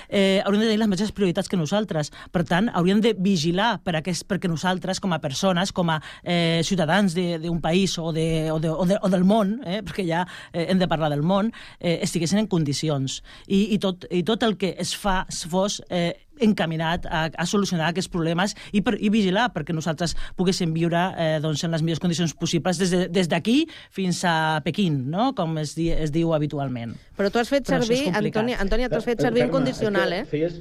[0.08, 2.14] Eh, haurien de tenir les mateixes prioritats que nosaltres.
[2.32, 6.64] Per tant, haurien de vigilar per aquest, perquè nosaltres, com a persones, com a eh,
[6.64, 10.24] ciutadans d'un país o, de, o, de, o, de, o del món, eh, perquè ja
[10.24, 13.20] eh, hem de parlar del món, eh, estiguessin en condicions.
[13.46, 17.46] I, i, tot, I tot el que es fa es fos eh, encaminat a, a
[17.46, 21.82] solucionar aquests problemes i, per, i vigilar perquè nosaltres poguéssim viure eh, doncs, en les
[21.82, 25.32] millors condicions possibles des de- des d'aquí fins a Pequín, no?
[25.38, 26.94] com es, di, es diu habitualment.
[27.18, 28.08] Però tu has fet Però servir.
[28.14, 30.24] Antònia, Antònia tu has fet Però, servir Carme, incondicional, eh?
[30.30, 30.60] Feies,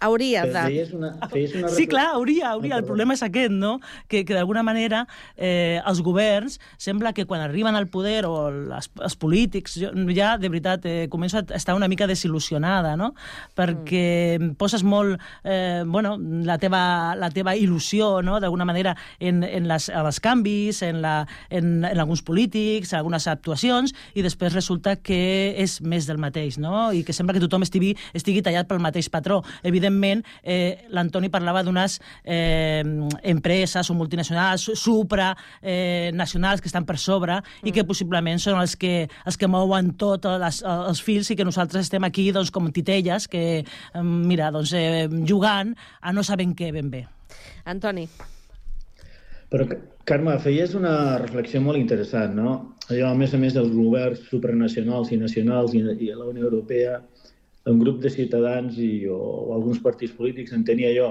[0.00, 0.62] Hauria de...
[0.64, 2.78] feies una, feies una Sí, clar, hauria, hauria.
[2.80, 3.74] El problema és aquest, no?
[4.08, 5.02] Que, que d'alguna manera
[5.36, 10.32] eh, els governs sembla que quan arriben al poder o les, els polítics, jo, ja
[10.40, 13.10] de veritat eh, començo a estar una mica desil·lusionada, no?
[13.58, 14.54] Perquè mm.
[14.60, 16.82] poses molt eh, bueno, la, teva,
[17.20, 18.40] la teva il·lusió, no?
[18.40, 21.14] d'alguna manera, en, en, les, en els canvis, en, la,
[21.50, 25.20] en, en alguns polítics, en algunes actuacions, i després resulta que
[25.60, 26.88] és més del mateix, no?
[26.96, 29.42] I que sembla que tothom estigui, estigui tallat pel mateix patró.
[29.60, 29.89] Evidentment,
[30.42, 32.82] eh, l'Antoni parlava d'unes eh,
[33.22, 37.68] empreses o multinacionals supra eh, nacionals que estan per sobre mm.
[37.68, 41.46] i que possiblement són els que, els que mouen tot les, els fils i que
[41.46, 46.54] nosaltres estem aquí doncs, com titelles que, eh, mira, doncs, eh, jugant a no sabem
[46.56, 47.06] què ben bé.
[47.70, 48.06] Antoni.
[49.50, 49.66] Però,
[50.06, 52.52] Carme, feies una reflexió molt interessant, no?
[52.90, 56.46] Allò, a més a més dels governs supranacionals i nacionals i, i a la Unió
[56.48, 57.00] Europea,
[57.68, 61.10] un grup de ciutadans i, o, o alguns partits polítics, entenia jo.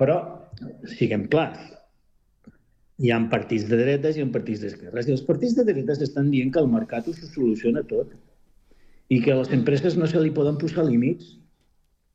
[0.00, 0.20] Però,
[0.94, 1.60] siguem clars,
[2.98, 5.08] hi ha partits de dretes i hi ha partits d'esquerres.
[5.08, 8.14] I els partits de dretes estan dient que el mercat ho soluciona tot
[9.08, 11.36] i que a les empreses no se li poden posar límits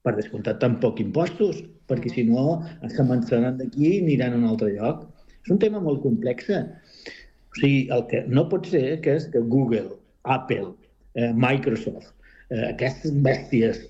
[0.03, 4.73] per descomptat tampoc impostos, perquè si no es començaran d'aquí i aniran a un altre
[4.75, 5.05] lloc.
[5.43, 6.49] És un tema molt complex.
[6.51, 9.95] O sigui, el que no pot ser que és que Google,
[10.35, 10.73] Apple,
[11.15, 12.11] eh, Microsoft,
[12.49, 13.81] eh, aquestes bèsties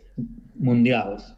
[0.59, 1.31] mundials,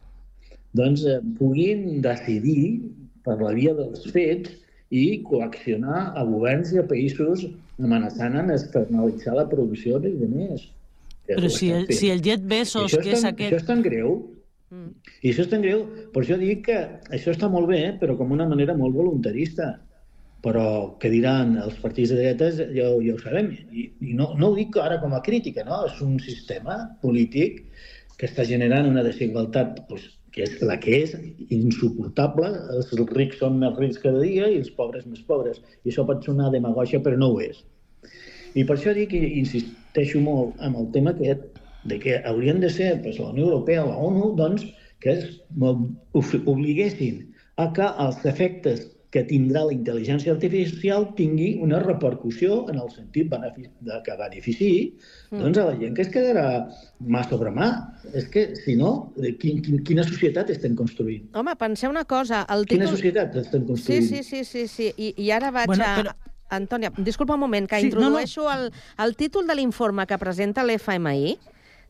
[0.76, 2.82] doncs eh, puguin decidir
[3.26, 4.52] per la via dels fets
[4.94, 7.46] i coaccionar a governs i a països
[7.82, 10.68] amenaçant en externalitzar la producció de diners.
[11.26, 13.52] Que Però si el, si el Jet Bezos, és que és tan- aquest...
[13.52, 14.20] Això és tan greu,
[15.22, 15.82] i això és tan greu,
[16.14, 16.78] per això dic que
[17.10, 19.72] això està molt bé, però com una manera molt voluntarista.
[20.44, 20.66] Però
[21.00, 23.50] què diran els partits de dretes, ja, ja ho sabem.
[23.72, 25.84] I, i no, no ho dic ara com a crítica, no?
[25.88, 27.64] És un sistema polític
[28.16, 31.14] que està generant una desigualtat pues, que és la que és,
[31.56, 32.52] insuportable.
[32.76, 35.62] Els rics són més rics cada dia i els pobres més pobres.
[35.84, 37.62] I això pot sonar demagogia, però no ho és.
[38.56, 42.70] I per això dic i insisteixo molt amb el tema aquest de que haurien de
[42.72, 44.64] ser doncs, la Unió Europea, la ONU, doncs,
[45.00, 51.78] que es ob- obliguessin a que els efectes que tindrà la intel·ligència artificial tingui una
[51.80, 54.74] repercussió en el sentit benefici, de que beneficiï
[55.30, 55.40] Mm.
[55.40, 56.44] doncs, a la gent que es quedarà
[57.02, 57.68] mà sobre mà.
[58.14, 61.24] És que, si no, de quin, quin, quina societat estem construint?
[61.34, 62.96] Home, penseu una cosa, el Quina títol...
[62.96, 64.06] societat estem Sí, construint?
[64.12, 64.92] sí, sí, sí, sí.
[64.96, 65.96] I, i ara vaig Bueno, a...
[66.02, 66.14] però-
[66.48, 68.06] Antònia, disculpa un moment, que Sí, no, no.
[68.06, 68.68] introdueixo el,
[69.02, 71.38] el títol de l'informe que presenta l'FMI.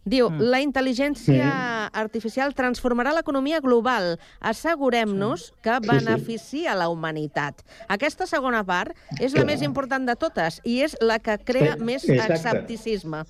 [0.06, 0.44] Diu, mm.
[0.52, 1.46] la intel·ligència
[1.90, 4.14] artificial transformarà l'economia global.
[4.38, 5.88] Assegurem-nos que sí.
[5.88, 7.64] beneficia la humanitat.
[7.90, 9.48] Aquesta segona part és la Clar.
[9.50, 12.34] més important de totes i és la que crea Eh, més exacte.
[12.38, 13.24] escepticisme.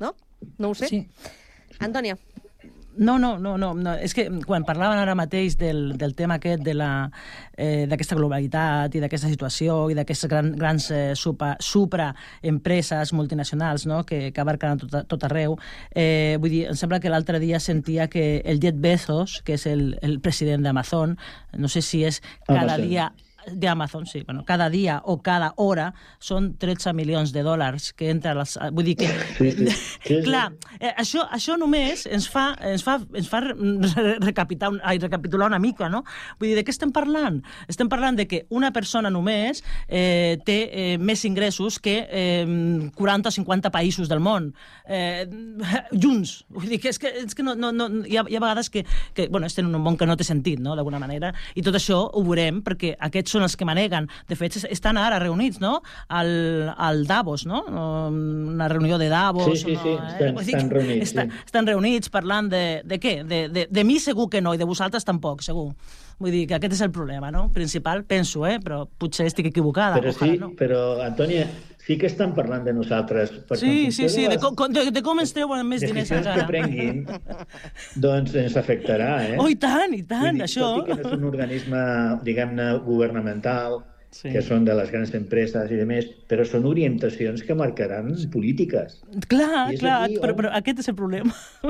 [0.00, 0.14] No?
[0.58, 0.88] No ho sé.
[0.88, 1.06] Sí.
[1.78, 2.18] Antònia.
[2.98, 3.94] No, no, no, no, no.
[3.94, 6.90] És que quan parlaven ara mateix del, del tema aquest de la,
[7.54, 14.02] eh, d'aquesta globalitat i d'aquesta situació i d'aquestes gran, grans eh, supra, supraempreses multinacionals no?
[14.08, 15.54] que, que abarquen tot, tot arreu,
[15.94, 19.68] eh, vull dir, em sembla que l'altre dia sentia que el Jet Bezos, que és
[19.70, 21.14] el, el president d'Amazon,
[21.54, 22.88] no sé si és cada Amazon.
[22.90, 23.10] dia
[23.54, 24.22] d'Amazon, sí.
[24.26, 28.56] Bueno, cada dia o cada hora són 13 milions de dòlars que entra les...
[28.72, 29.08] Vull dir que...
[29.38, 29.52] Sí,
[30.04, 30.16] sí.
[30.24, 35.48] Clar, eh, això, això només ens fa, ens fa, ens fa re- recapitar, ai, recapitular
[35.50, 36.02] una mica, no?
[36.40, 37.40] Vull dir, de què estem parlant?
[37.68, 43.28] Estem parlant de que una persona només eh, té eh, més ingressos que eh, 40
[43.30, 44.52] o 50 països del món,
[44.86, 45.26] eh,
[45.92, 46.44] junts.
[46.52, 48.70] Vull dir que és que, és que no, no, no, hi, ha, hi ha vegades
[48.72, 48.84] que,
[49.14, 51.76] que bueno, estem en un món que no té sentit, no?, d'alguna manera, i tot
[51.78, 54.08] això ho veurem perquè aquests són els que maneguen.
[54.28, 55.78] De fet, es- estan ara reunits, no?,
[56.08, 57.62] al, al Davos, no?,
[58.10, 59.46] una reunió de Davos...
[59.62, 61.44] Sí, sí, sí, no, estan- dir estan que reunits, Estan, sí.
[61.46, 63.14] estan reunits parlant de, de què?
[63.24, 65.70] De, de, de mi segur que no, i de vosaltres tampoc, segur.
[66.18, 70.00] Vull dir que aquest és el problema, no?, principal, penso, eh?, però potser estic equivocada.
[70.02, 70.50] Però sí, no.
[70.58, 71.46] però, Antònia,
[71.88, 73.30] sí que estan parlant de nosaltres.
[73.48, 76.10] perquè Sí, sí, sí, de de, les com, de, de com ens treuen més diners
[76.10, 76.98] decisions que prenguin,
[77.96, 79.36] doncs ens afectarà, eh?
[79.40, 80.68] Oh, i tant, i tant, Vull dir, això...
[80.76, 81.84] Tot i que no és un organisme,
[82.28, 84.30] diguem-ne, governamental, Sí.
[84.32, 89.02] que són de les grans empreses i de més, però són orientacions que marcaran polítiques.
[89.28, 91.34] Clar, és clar, aquí però, on- però aquest és el problema.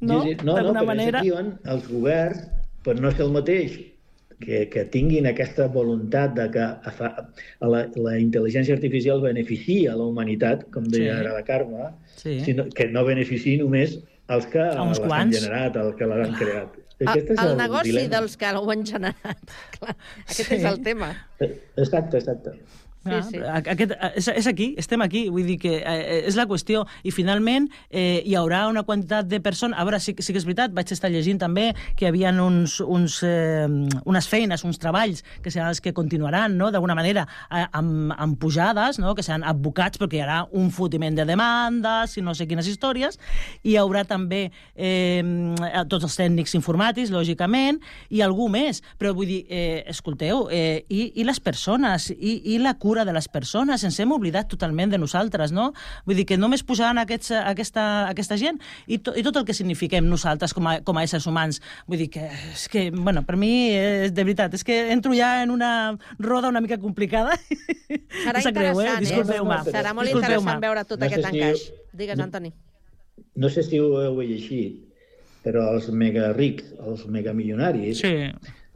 [0.00, 0.24] no?
[0.24, 1.20] No, no D'alguna però manera...
[1.22, 2.40] és aquí on els governs,
[2.82, 3.76] per no ser el mateix,
[4.40, 7.08] que, que tinguin aquesta voluntat de que a fa,
[7.60, 11.20] a la, la intel·ligència artificial beneficia a la humanitat, com deia Sí.
[11.20, 12.40] ara la Carme, Sí.
[12.44, 15.40] sinó, que no beneficiï només els que A uns les han quants.
[15.40, 16.76] generat, els que l'han creat.
[16.98, 18.08] El, Aquest és el el negoci dilema.
[18.20, 19.38] dels que ho han generat.
[19.78, 20.54] Clar, aquest Sí.
[20.54, 21.10] és el tema.
[21.76, 22.50] Exacte, exacte.
[23.06, 26.84] Ah, a- Aquest, és, és aquí, estem aquí, vull dir que eh, és la qüestió.
[27.04, 29.78] I finalment eh, hi haurà una quantitat de persones...
[29.78, 32.30] A veure, sí, que- sí que és veritat, vaig estar llegint també que hi havia
[32.42, 33.66] uns, uns, eh,
[34.04, 38.38] unes feines, uns treballs que seran els que continuaran, no?, d'alguna manera, eh, amb, amb
[38.40, 42.46] pujades, no?, que seran advocats perquè hi haurà un fotiment de demandes i no sé
[42.48, 43.18] quines històries.
[43.66, 45.22] Hi haurà també eh,
[45.90, 47.80] tots els tècnics informàtics, lògicament,
[48.14, 48.80] i algú més.
[48.98, 53.12] Però vull dir, eh, escolteu, eh, i, i les persones, i, i la cura de
[53.12, 55.72] les persones, ens hem oblidat totalment de nosaltres, no?
[56.06, 59.52] Vull dir que només posaran aquests, aquesta, aquesta gent i, to, i tot el que
[59.54, 61.60] signifiquem nosaltres com a, com a éssers humans.
[61.86, 65.42] Vull dir que, és que, bueno, per mi, eh, de veritat, és que entro ja
[65.42, 65.72] en una
[66.18, 67.36] roda una mica complicada.
[68.22, 68.86] Serà sap greu, eh?
[68.86, 69.58] interessant, Disculpeu-me.
[69.68, 70.36] Serà molt Disculpeu-me.
[70.38, 71.66] interessant veure tot No sé aquest si- encaix.
[71.96, 72.52] Digues, Antoni.
[73.36, 74.82] No sé si ho heu llegit,
[75.44, 78.14] però els mega rics, els megamilionaris, sí.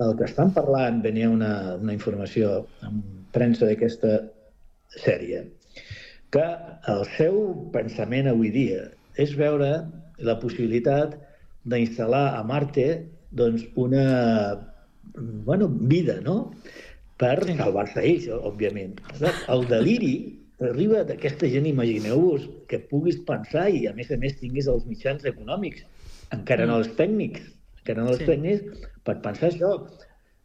[0.01, 3.01] el que estan parlant, venia una, una informació en
[3.35, 4.17] premsa d'aquesta
[5.01, 5.45] sèrie,
[6.35, 6.47] que
[6.91, 7.41] el seu
[7.75, 8.89] pensament avui dia
[9.21, 9.71] és veure
[10.23, 11.17] la possibilitat
[11.71, 12.87] d'instal·lar a Marte
[13.37, 14.05] doncs, una
[15.15, 16.53] bueno, vida, no?
[17.21, 19.01] Per salvar-se ells, òbviament.
[19.53, 20.15] El deliri
[20.65, 25.25] arriba d'aquesta gent, imagineu-vos, que puguis pensar i, a més a més, tinguis els mitjans
[25.29, 25.85] econòmics,
[26.37, 27.43] encara no els tècnics,
[27.81, 28.29] encara no els sí.
[28.29, 29.75] tècnics, per pensar això.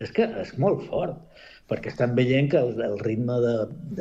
[0.04, 1.20] És que és molt fort,
[1.70, 3.36] perquè estan veient que el, el ritme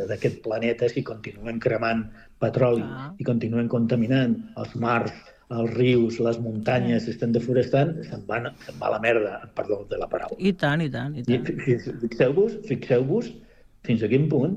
[0.09, 2.03] d'aquest planeta, si continuem cremant
[2.43, 3.13] petroli Ah.
[3.19, 5.13] i continuem contaminant els mars,
[5.55, 10.09] els rius, les muntanyes, estan deforestant, se'n van, se'n va la merda, perdó de la
[10.09, 10.37] paraula.
[10.39, 11.47] I tant, i tant, i tant.
[11.47, 13.33] fi- fi- Fixeu-vos fixeu-vos
[13.85, 14.57] fins a quin punt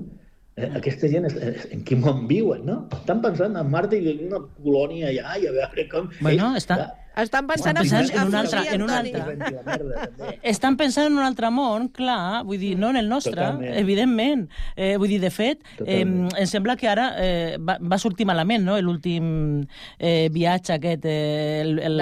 [0.58, 2.78] eh, aquesta gent, és, és, en quin món viuen, no?
[2.96, 6.08] Estan pensant en Marte i en una colònia allà i a veure com...
[6.22, 10.38] Bueno, Ells, està- clar, Estan pensant, Estan pensant en, en un altre- en un Antoni.
[10.44, 13.74] Estan pensant en un altre món, clar, vull dir, no en el nostre, Totalment.
[13.80, 14.44] evidentment.
[14.76, 18.64] Eh, vull dir, de fet, eh, em sembla que ara eh, va, va sortir malament,
[18.68, 19.64] no?, l'últim
[19.98, 21.06] eh, viatge aquest...
[21.10, 21.98] Eh, el, el.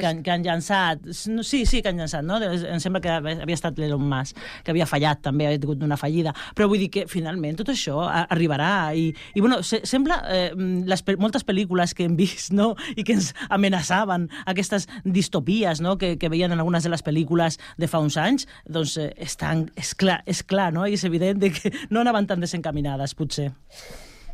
[0.00, 1.08] Que, han- que han llançat.
[1.16, 2.36] Sí, sí, que han llançat, no?
[2.42, 6.34] Em sembla que havia estat l'Elon Musk, que havia fallat també, havia tingut una fallida.
[6.54, 8.92] Però vull dir que, finalment, tot això arribarà.
[8.94, 10.20] I, i bueno, se, sembla...
[10.28, 10.52] Eh,
[10.88, 14.28] les, pe- moltes pel·lícules que hem vist, no?, i que ens amenaçaven,
[14.58, 18.48] aquestes distopies, no?, que, que veien en algunes de les pel·lícules de fa uns anys,
[18.66, 22.28] doncs eh, estan, és, clar, és clar, no?, i és evident de que no anaven
[22.28, 23.52] tan desencaminades, potser.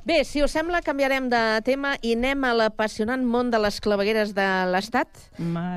[0.04, 4.34] Bé, si us sembla, canviarem de tema i anem a l'apassionant món de les clavegueres
[4.36, 5.08] de l'Estat,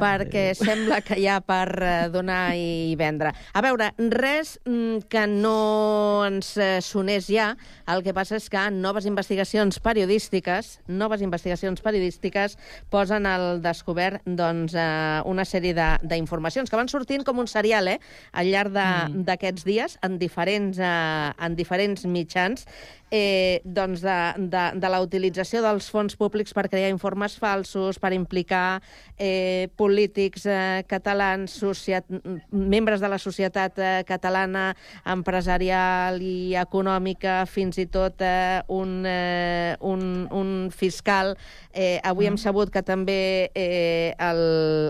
[0.02, 3.32] perquè sembla que hi ha per eh, donar i vendre.
[3.56, 7.54] A veure, res mm, que no ens eh, sonés ja,
[7.88, 12.58] el que passa és que noves investigacions periodístiques, noves investigacions periodístiques
[12.92, 17.88] posen al descobert doncs, eh, una sèrie de- d'informacions que van sortint com un serial
[17.96, 18.00] eh,
[18.34, 22.68] al llarg de- d'aquests dies en diferents, eh, en diferents mitjans
[23.12, 24.18] eh, doncs de,
[24.52, 28.82] de, de la utilització dels fons públics per crear informes falsos, per implicar
[29.18, 32.06] eh, polítics eh, catalans, societ...
[32.52, 34.70] membres de la societat eh, catalana,
[35.06, 41.36] empresarial i econòmica, fins i tot eh, un, eh, un, un fiscal.
[41.74, 44.42] Eh, avui hem sabut que també eh, el,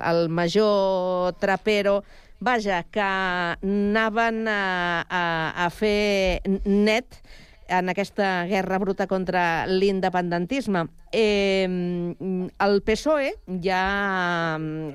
[0.03, 2.01] el major Trapero
[2.39, 5.23] vaja, que anaven a, a,
[5.65, 7.21] a fer net
[7.67, 10.87] en aquesta guerra bruta contra l'independentisme.
[11.11, 13.81] Eh, el PSOE ja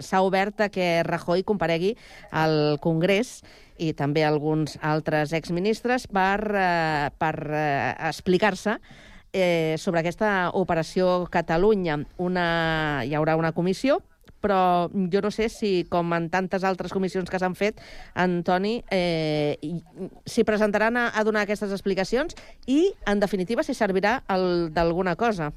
[0.01, 1.95] s'ha obert a que Rajoy comparegui
[2.31, 3.41] al Congrés
[3.79, 8.79] i també alguns altres exministres per, eh, per eh, explicar-se
[9.33, 11.99] eh, sobre aquesta operació Catalunya.
[12.18, 14.01] Una, hi haurà una comissió
[14.43, 17.80] però jo no sé si, com en tantes altres comissions que s'han fet,
[18.18, 19.57] Antoni, eh,
[20.26, 22.36] s'hi presentaran a, a donar aquestes explicacions
[22.66, 25.53] i, en definitiva, si servirà d'alguna cosa.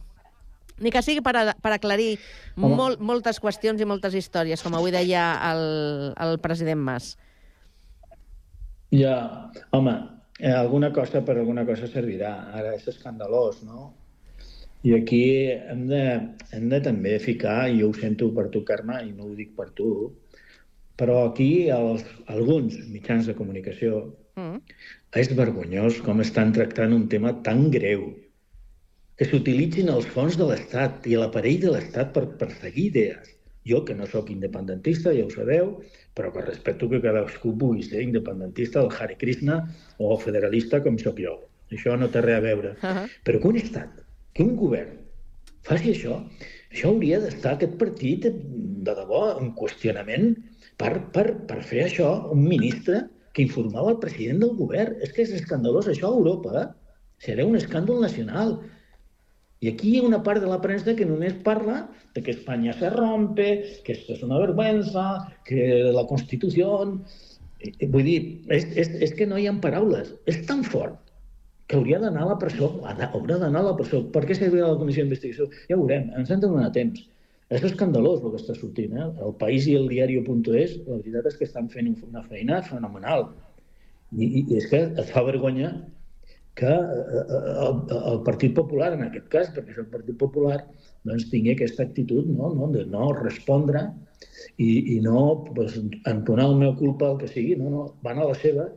[0.79, 2.17] Ni que sigui per, a, per aclarir
[2.57, 2.75] Home.
[2.75, 5.63] molt, moltes qüestions i moltes històries, com avui deia el,
[6.19, 7.13] el president Mas.
[8.95, 9.95] Ja, home,
[10.39, 12.33] eh, alguna cosa per alguna cosa servirà.
[12.55, 13.93] Ara és escandalós, no?
[14.86, 16.03] I aquí hem de,
[16.53, 19.55] hem de també ficar, i jo ho sento per tu, Carme, i no ho dic
[19.57, 19.89] per tu,
[20.99, 24.05] però aquí els, alguns mitjans de comunicació
[24.36, 24.59] Mm.
[25.15, 28.01] és vergonyós com estan tractant un tema tan greu
[29.15, 33.29] que s'utilitzin els fons de l'Estat i l'aparell de l'Estat per perseguir idees.
[33.65, 35.69] Jo, que no sóc independentista, ja ho sabeu,
[36.17, 39.61] però que respecto que cadascú pugui ser independentista del Hare Krishna
[39.97, 41.38] o federalista com sóc jo.
[41.71, 42.75] Això no té res a veure.
[42.75, 43.07] Uh -huh.
[43.23, 44.05] Però que un estat,
[44.36, 44.99] que un govern
[45.65, 46.19] faci això,
[46.69, 50.36] això hauria d'estar aquest partit de debò en qüestionament
[50.77, 53.05] per, per, per fer això, un ministre
[53.36, 54.99] que informava el president del govern.
[55.03, 56.51] És que és escandalós això a Europa.
[56.61, 56.67] eh?
[57.25, 58.57] Serà un escàndol nacional.
[59.63, 62.75] I aquí hi ha una part de la premsa que només parla de que Espanya
[62.77, 63.47] se rompe,
[63.83, 65.07] que esto es una vergüenza,
[65.47, 66.77] que la Constitució...
[67.63, 68.19] Eh, Vull dir,
[68.51, 70.11] és, és, és que no hi ha paraules.
[70.29, 70.99] És tan fort
[71.68, 74.03] que hauria d'anar a la presó, haurà d'anar a la presó.
[74.13, 75.47] Per què servirà la comissió d'investigació?
[75.70, 77.01] Ja ho veurem, ens hem de donar temps.
[77.53, 78.93] És escandalós el que està sortint.
[78.97, 79.07] Eh?
[79.26, 83.28] El País i el diario.es, la veritat és que estan fent un- una feina fenomenal.
[84.16, 85.74] I, i, és que et fa vergonya
[86.55, 87.80] que eh, eh, el,
[88.13, 90.61] el Partit Popular, en aquest cas, perquè és el Partit Popular,
[91.05, 92.53] doncs tingui aquesta actitud no?
[92.55, 92.70] No?
[92.74, 93.82] de no respondre
[94.57, 95.76] i, i no pues,
[96.07, 98.70] entonar el meu culpa, el que sigui, no, no, van a la seva,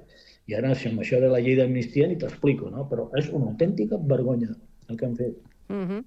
[0.49, 2.87] i ara si amb això de la llei d'amnistia ni t'explico, no?
[2.89, 4.55] però és una autèntica vergonya
[4.89, 5.37] el que han fet.
[5.69, 6.05] Mm -hmm.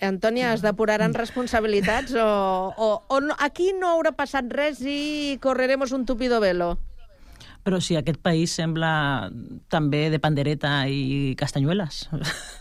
[0.00, 5.92] Antònia, es depuraran responsabilitats o, o, o no, aquí no haurà passat res i correremos
[5.92, 6.78] un tupido velo?
[7.62, 9.30] Però si aquest país sembla
[9.68, 12.08] també de pandereta i castanyueles,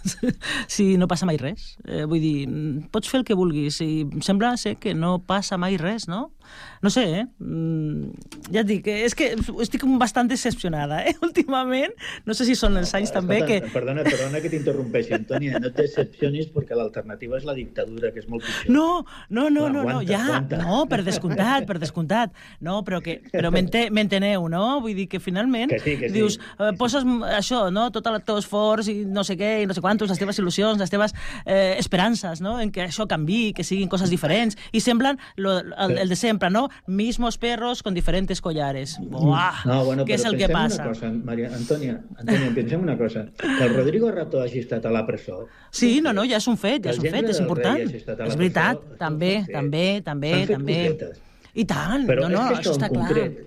[0.68, 1.78] si no passa mai res.
[1.88, 2.50] Eh, vull dir,
[2.92, 6.34] pots fer el que vulguis i sembla ser que no passa mai res, no?
[6.82, 7.26] No sé, eh?
[7.44, 8.12] Mm,
[8.54, 9.34] ja et dic, eh, és que
[9.64, 11.14] estic bastant decepcionada, eh?
[11.28, 11.92] Últimament,
[12.26, 13.58] no sé si són els anys també que...
[13.60, 18.24] Escolta, Perdona, perdona que t'interrompeixi, Antònia, no et decepcionis perquè l'alternativa és la dictadura, que
[18.24, 18.72] és molt pitjor.
[18.76, 18.86] No,
[19.30, 20.62] no, no, no, no, ja, aguanta.
[20.64, 22.32] no, per descomptat, per descomptat.
[22.64, 24.80] No, però que però m'ente- m'enteneu, no?
[24.80, 26.16] Vull dir que finalment Que sí, que sí.
[26.16, 27.04] dius, eh, poses
[27.36, 27.90] això, no?
[27.92, 30.80] tot el teu esforç i no sé què, i no sé quantos, les teves il·lusions,
[30.80, 31.12] les teves
[31.46, 32.56] eh, esperances, no?
[32.64, 36.39] En que això canvi, que siguin coses diferents, i semblen lo, el, el de sempre,
[36.48, 36.70] no?
[36.88, 38.96] Mismos perros con diferentes collares.
[39.02, 40.84] Buah, No, bueno, què és però el que passa?
[40.86, 43.26] Una cosa, Maria, Antònia, Antònia, pensem una cosa.
[43.36, 46.56] Que el Rodrigo Rato hagi estat a la presó, Sí, no, no, ja és un
[46.58, 47.80] fet, ja és un fet, és important.
[47.82, 50.80] És veritat, presó, també, també, també, també.
[50.94, 51.22] cosetes.
[51.56, 53.08] I tant, Però no, no, és que això això, està en clar.
[53.08, 53.40] concret,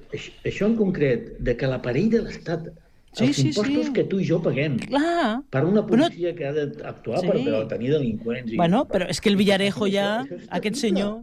[0.44, 2.72] això, en concret, de que l'aparell de l'Estat,
[3.12, 3.92] Sí, els sí, impostos sí.
[3.92, 5.42] que tu i jo paguem, Clar.
[5.52, 7.26] per una policia que ha d'actuar Sí.
[7.28, 8.52] per, per tenir delinqüents...
[8.54, 11.18] I, Bueno, però és que el Villarejo ja, aquest senyor...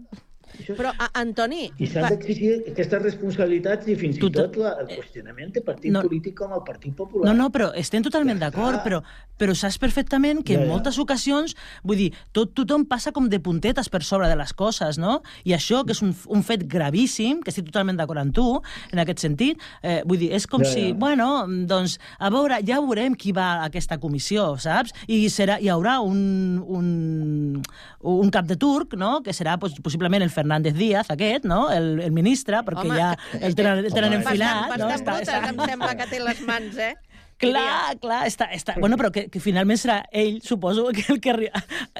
[0.67, 1.69] Però, a, Antoni...
[1.79, 5.61] I s'han va- d'exigir aquestes responsabilitats i fins i Tot- tot la, el qüestionament de
[5.65, 6.01] partit No.
[6.05, 7.29] polític com el Partit Popular.
[7.29, 8.99] No, no, però estem totalment d'acord, però,
[9.39, 10.71] però saps perfectament que Ja, en ja.
[10.73, 14.97] moltes ocasions, vull dir, tot, tothom passa com de puntetes per sobre de les coses,
[14.99, 15.21] no?
[15.45, 18.45] I això, que és un, un fet gravíssim, que estic totalment d'acord amb tu,
[18.91, 20.93] en aquest sentit, eh, vull dir, és com Ja, si, ja.
[20.99, 24.91] bueno, doncs, a veure, ja veurem qui va a aquesta comissió, saps?
[25.07, 27.61] I serà, hi haurà un, un,
[28.01, 30.48] un cap de turc, no?, que serà pues, possiblement el Fernández
[30.79, 34.81] Díaz, aquest, no?, el, el ministre, perquè Home, ja el tenen, el tenen enfilat, Bastant,
[34.81, 34.89] no?
[34.93, 36.93] bastant brutes, em sembla que té les mans, eh?
[37.39, 38.75] Clar, clar, està, està...
[38.79, 41.35] Bueno, però que, que finalment serà ell, suposo, que el que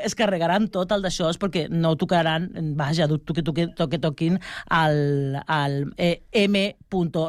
[0.04, 5.40] es carregaran tot el d'això, perquè no tocaran, vaja, dubto que, toque, toque, toquin al,
[5.48, 6.76] al eh, M.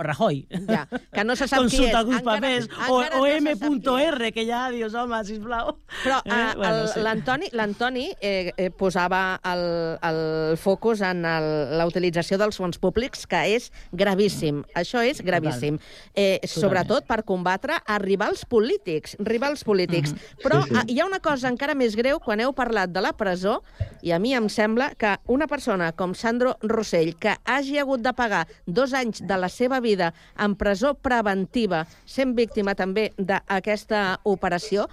[0.02, 0.46] Rajoy.
[0.66, 1.94] Ja, que no se sap qui és.
[1.94, 2.68] Alguns Encara- papers.
[2.68, 5.76] encara O, no o qui M.R, que ja dius, home, sisplau.
[6.02, 9.62] Però Eh, eh, bueno, l'Antoni l'Antoni eh, eh, posava el,
[10.06, 14.62] el focus en la utilització dels fons públics, que és gravíssim.
[14.74, 15.78] Això és gravíssim.
[16.14, 20.14] Eh, sobretot per combatre a rivals polítics, rivals polítics.
[20.42, 20.76] Però Sí, sí.
[20.80, 23.60] ah, hi ha una cosa encara més greu quan heu parlat de la presó,
[24.02, 28.12] i a mi em sembla que una persona com Sandro Rossell, que hagi hagut de
[28.16, 34.88] pagar dos anys de la seva vida en presó preventiva, sent víctima també d'aquesta operació,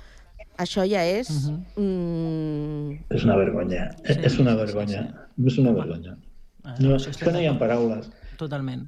[0.58, 1.30] això ja és...
[1.78, 3.90] mm, És una vergonya.
[4.06, 5.04] Sí, és una vergonya.
[5.46, 6.18] És una vergonya.
[6.84, 8.10] No, és que no hi ha paraules.
[8.38, 8.88] Totalment.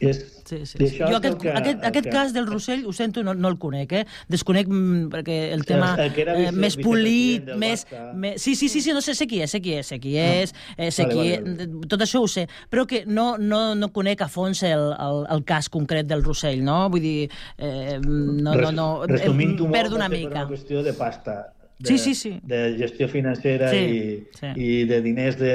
[0.00, 0.98] És, Sí, sí, sí.
[0.98, 3.48] Jo el aquest, que- aquest, el aquest que- cas del Rossell, ho sento, no, no
[3.48, 4.06] el conec, eh?
[4.26, 7.84] Desconec mm, perquè el tema el era eh, més polit, més,
[8.16, 8.40] més...
[8.42, 10.54] Sí, sí, sí, sí, no sé, sé qui és, sé qui és, sé qui és,
[10.76, 13.92] eh, sé Vale, qui vale, és, tot això ho sé, però que no, no, no
[13.92, 16.88] conec a fons el, el, el cas concret del Rossell, no?
[16.90, 20.46] Vull dir, eh, no, no, no, Res- em molt, perdo una mica.
[20.46, 21.52] una qüestió de pasta.
[21.78, 22.40] De, Sí, sí, sí.
[22.42, 24.48] De gestió financera Sí, i, sí.
[24.56, 25.54] i de diners de,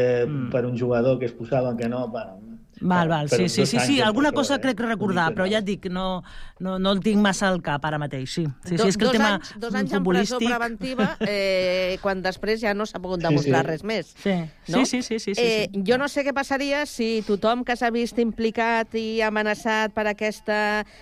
[0.52, 2.08] per un jugador que es posaven que no...
[2.08, 2.40] Bueno,
[2.82, 6.24] Val, val, sí, sí, sí, sí, alguna cosa crec recordar, però ja et dic, no,
[6.60, 8.44] no, no el tinc massa al cap ara mateix, sí.
[8.66, 10.50] Sí, sí, és que el dos tema anys, dos anys en presó futbolístic...
[10.50, 13.70] preventiva, eh, quan després ja no s'ha pogut Sí, demostrar sí.
[13.72, 14.12] res més.
[14.22, 14.36] Sí,
[14.68, 14.84] no?
[14.84, 15.84] sí, sí, sí, sí, sí, eh, sí.
[15.88, 20.60] Jo no sé què passaria si tothom que s'ha vist implicat i amenaçat per aquesta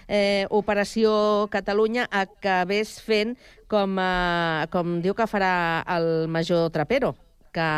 [0.07, 3.35] eh, operació Catalunya acabés fent
[3.67, 7.15] com, eh, com diu que farà el major Trapero,
[7.53, 7.69] que,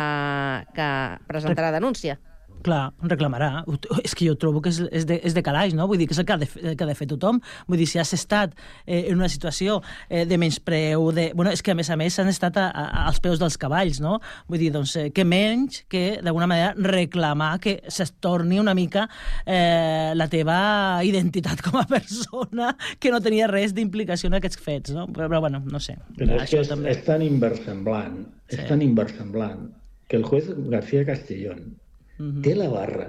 [0.76, 0.88] que
[1.28, 2.18] presentarà denúncia.
[2.64, 3.64] Clar, reclamarà.
[4.02, 5.86] És que jo trobo que és, és, de, és de calaix, no?
[5.90, 7.40] Vull dir que és el que ha de, el que ha de fer tothom.
[7.68, 11.28] Vull dir, si has estat eh, en una situació eh, de menyspreu, de...
[11.36, 14.00] Bueno, és que a més a més han estat a, a, als peus dels cavalls,
[14.02, 14.18] no?
[14.50, 19.06] Vull dir, doncs, eh, que menys que d'alguna manera reclamar que es torni una mica
[19.44, 20.58] eh, la teva
[21.06, 25.06] identitat com a persona que no tenia res d'implicació en aquests fets, no?
[25.12, 25.98] Però, però bueno, no sé.
[26.16, 29.68] Però és que Això és, és tan inversemblant, és tan inversemblant,
[30.08, 31.76] que el juez García Castellón
[32.18, 32.42] Mhm.
[32.42, 33.08] té la barra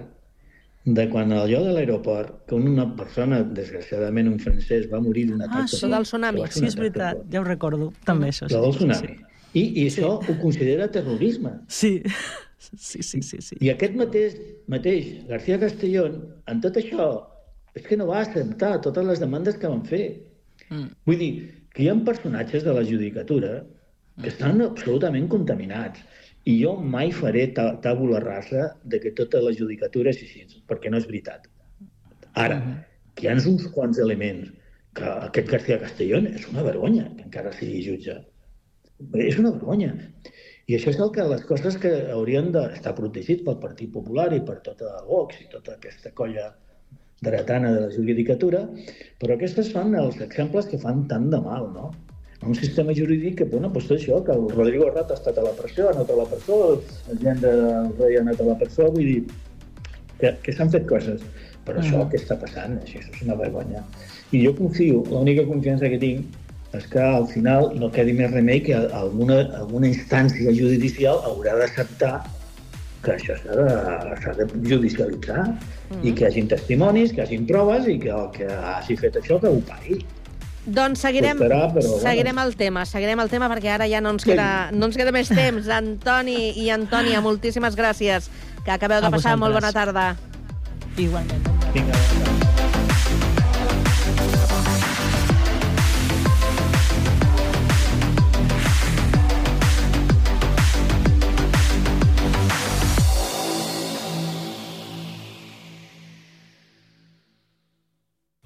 [0.88, 5.66] de quan allò de l'aeroport, que una persona, desgraciadament un francès, va morir d'un atac...
[5.66, 6.45] Ah, sí, del tsunami.
[6.49, 8.47] Sí, és veritat, ja ho recordo, també això.
[8.53, 9.18] La del sí, tsunami.
[9.51, 11.58] I, i això ho considera terrorisme.
[11.68, 11.91] Sí,
[12.88, 13.41] sí, sí, sí.
[13.43, 13.60] sí.
[13.60, 14.38] I aquest mateix,
[14.72, 17.10] mateix García Castellón, en tot això,
[17.76, 20.05] és que no va acceptar totes les demandes que van fer.
[20.70, 20.88] Mm.
[21.10, 21.34] Vull dir,
[21.76, 23.60] que hi ha personatges de la judicatura
[24.22, 25.99] que estan absolutament contaminats.
[26.48, 31.02] I jo mai faré tàbula rasa de que tota la judicatura és així, perquè no
[31.02, 31.50] és veritat.
[32.43, 32.62] Ara,
[33.16, 34.54] que hi ha uns quants elements
[34.98, 38.16] que aquest García Castellón és una vergonya que encara sigui jutge.
[39.28, 39.91] És una vergonya.
[40.68, 44.41] I això és el que les coses que haurien d'estar protegits pel Partit Popular i
[44.48, 46.50] per tota Vox i tota aquesta colla
[47.28, 48.66] dretana de la judicatura,
[49.22, 51.91] però aquestes són els exemples que fan tant de mal, no?
[52.45, 55.51] Un sistema jurídic que, bueno, doncs això, que el Rodrigo Rato ha estat a la
[55.57, 56.57] presó, ha anat a la presó,
[57.11, 59.23] el gent del rei ha anat a la presó, vull dir,
[60.21, 61.21] que, que s'han fet coses.
[61.65, 62.09] Però això Mhm.
[62.11, 62.77] què està passant?
[62.83, 63.83] Això és una vergonya.
[64.31, 66.25] I jo confio, l'única confiança que tinc
[66.77, 72.23] és que al final no quedi més remei que alguna, alguna instància judicial haurà d'acceptar
[73.03, 75.57] que això s'ha de, de judicialitzar
[76.03, 79.47] i que hagin testimonis, que hagin proves i que el que hagi fet això que
[79.47, 79.99] ho pagui.
[80.68, 82.01] Doncs seguirem, Costarà, però, bueno.
[82.03, 84.32] seguirem el tema, seguirem el tema perquè ara ja no ens Sí.
[84.32, 85.70] queda, no ens queda més temps.
[85.80, 88.28] Antoni i Antònia, moltíssimes gràcies.
[88.65, 90.18] Que acabeu de A passar molt bona tarda.
[90.97, 91.47] Igualment.
[91.74, 92.36] Vinga.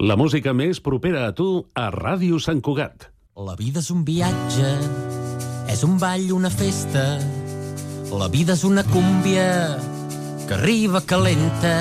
[0.02, 1.46] La música més propera a tu
[1.78, 3.04] a Ràdio Sant Cugat.
[3.38, 4.72] La vida és un viatge,
[5.70, 7.04] és un ball, una festa.
[8.10, 9.46] La vida és una cúmbia
[10.48, 11.76] que arriba calenta.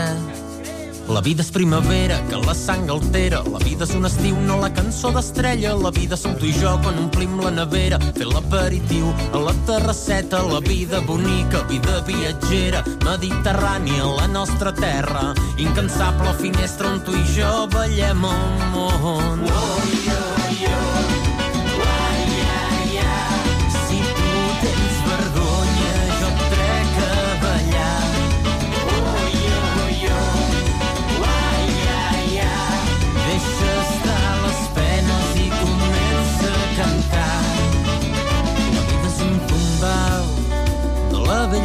[1.11, 3.41] La vida és primavera, que la sang altera.
[3.51, 5.73] La vida és un estiu, no la cançó d'estrella.
[5.75, 7.99] La vida som tu i jo quan omplim la nevera.
[8.15, 10.45] Fer l'aperitiu a la terrasseta.
[10.53, 12.85] La vida bonica, vida viatgera.
[13.03, 15.35] Mediterrània, la nostra terra.
[15.59, 19.45] Incansable finestra on tu i jo ballem el món.
[19.51, 20.10] Oh, yo,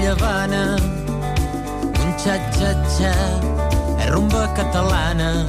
[0.06, 0.78] Habana.
[2.04, 3.14] Un xa-xa-xa
[3.98, 5.46] és rumba catalana.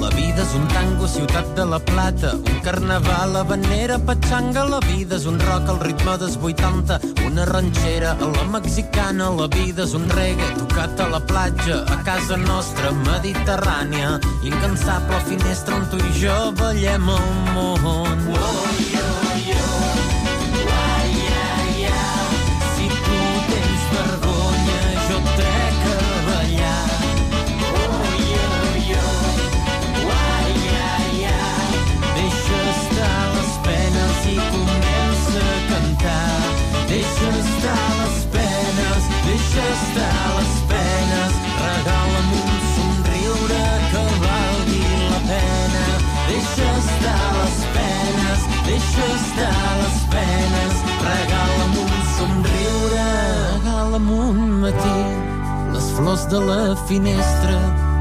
[0.00, 5.18] La vida és un tango, ciutat de la plata, un carnaval, habanera, patxanga, la vida
[5.18, 9.92] és un rock al ritme dels 80, una ranxera a la mexicana, la vida és
[9.98, 16.14] un reggae tocat a la platja, a casa nostra mediterrània, incansable finestra on tu i
[16.22, 18.30] jo ballem el món.
[18.32, 19.19] Oh, yo,
[54.30, 54.98] un matí.
[55.72, 57.58] Les flors de la finestra,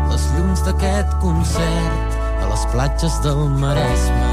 [0.10, 4.32] les llums d'aquest concert, a les platges del Maresme,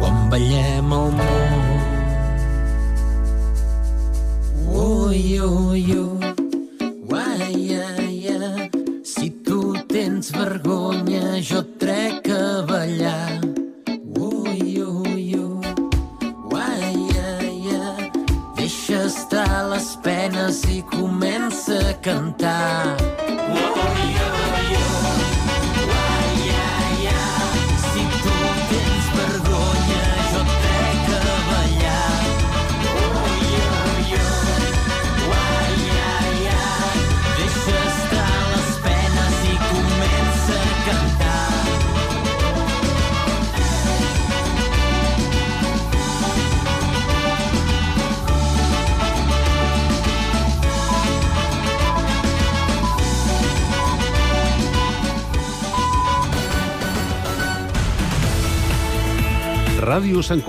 [0.00, 1.66] quan ballem el món.
[4.68, 6.34] Ui, ui, ui,
[7.10, 8.70] uai, ai, ai.
[9.04, 11.64] Si tu tens vergonya, jo
[59.88, 60.46] Ràdio Sant Cugat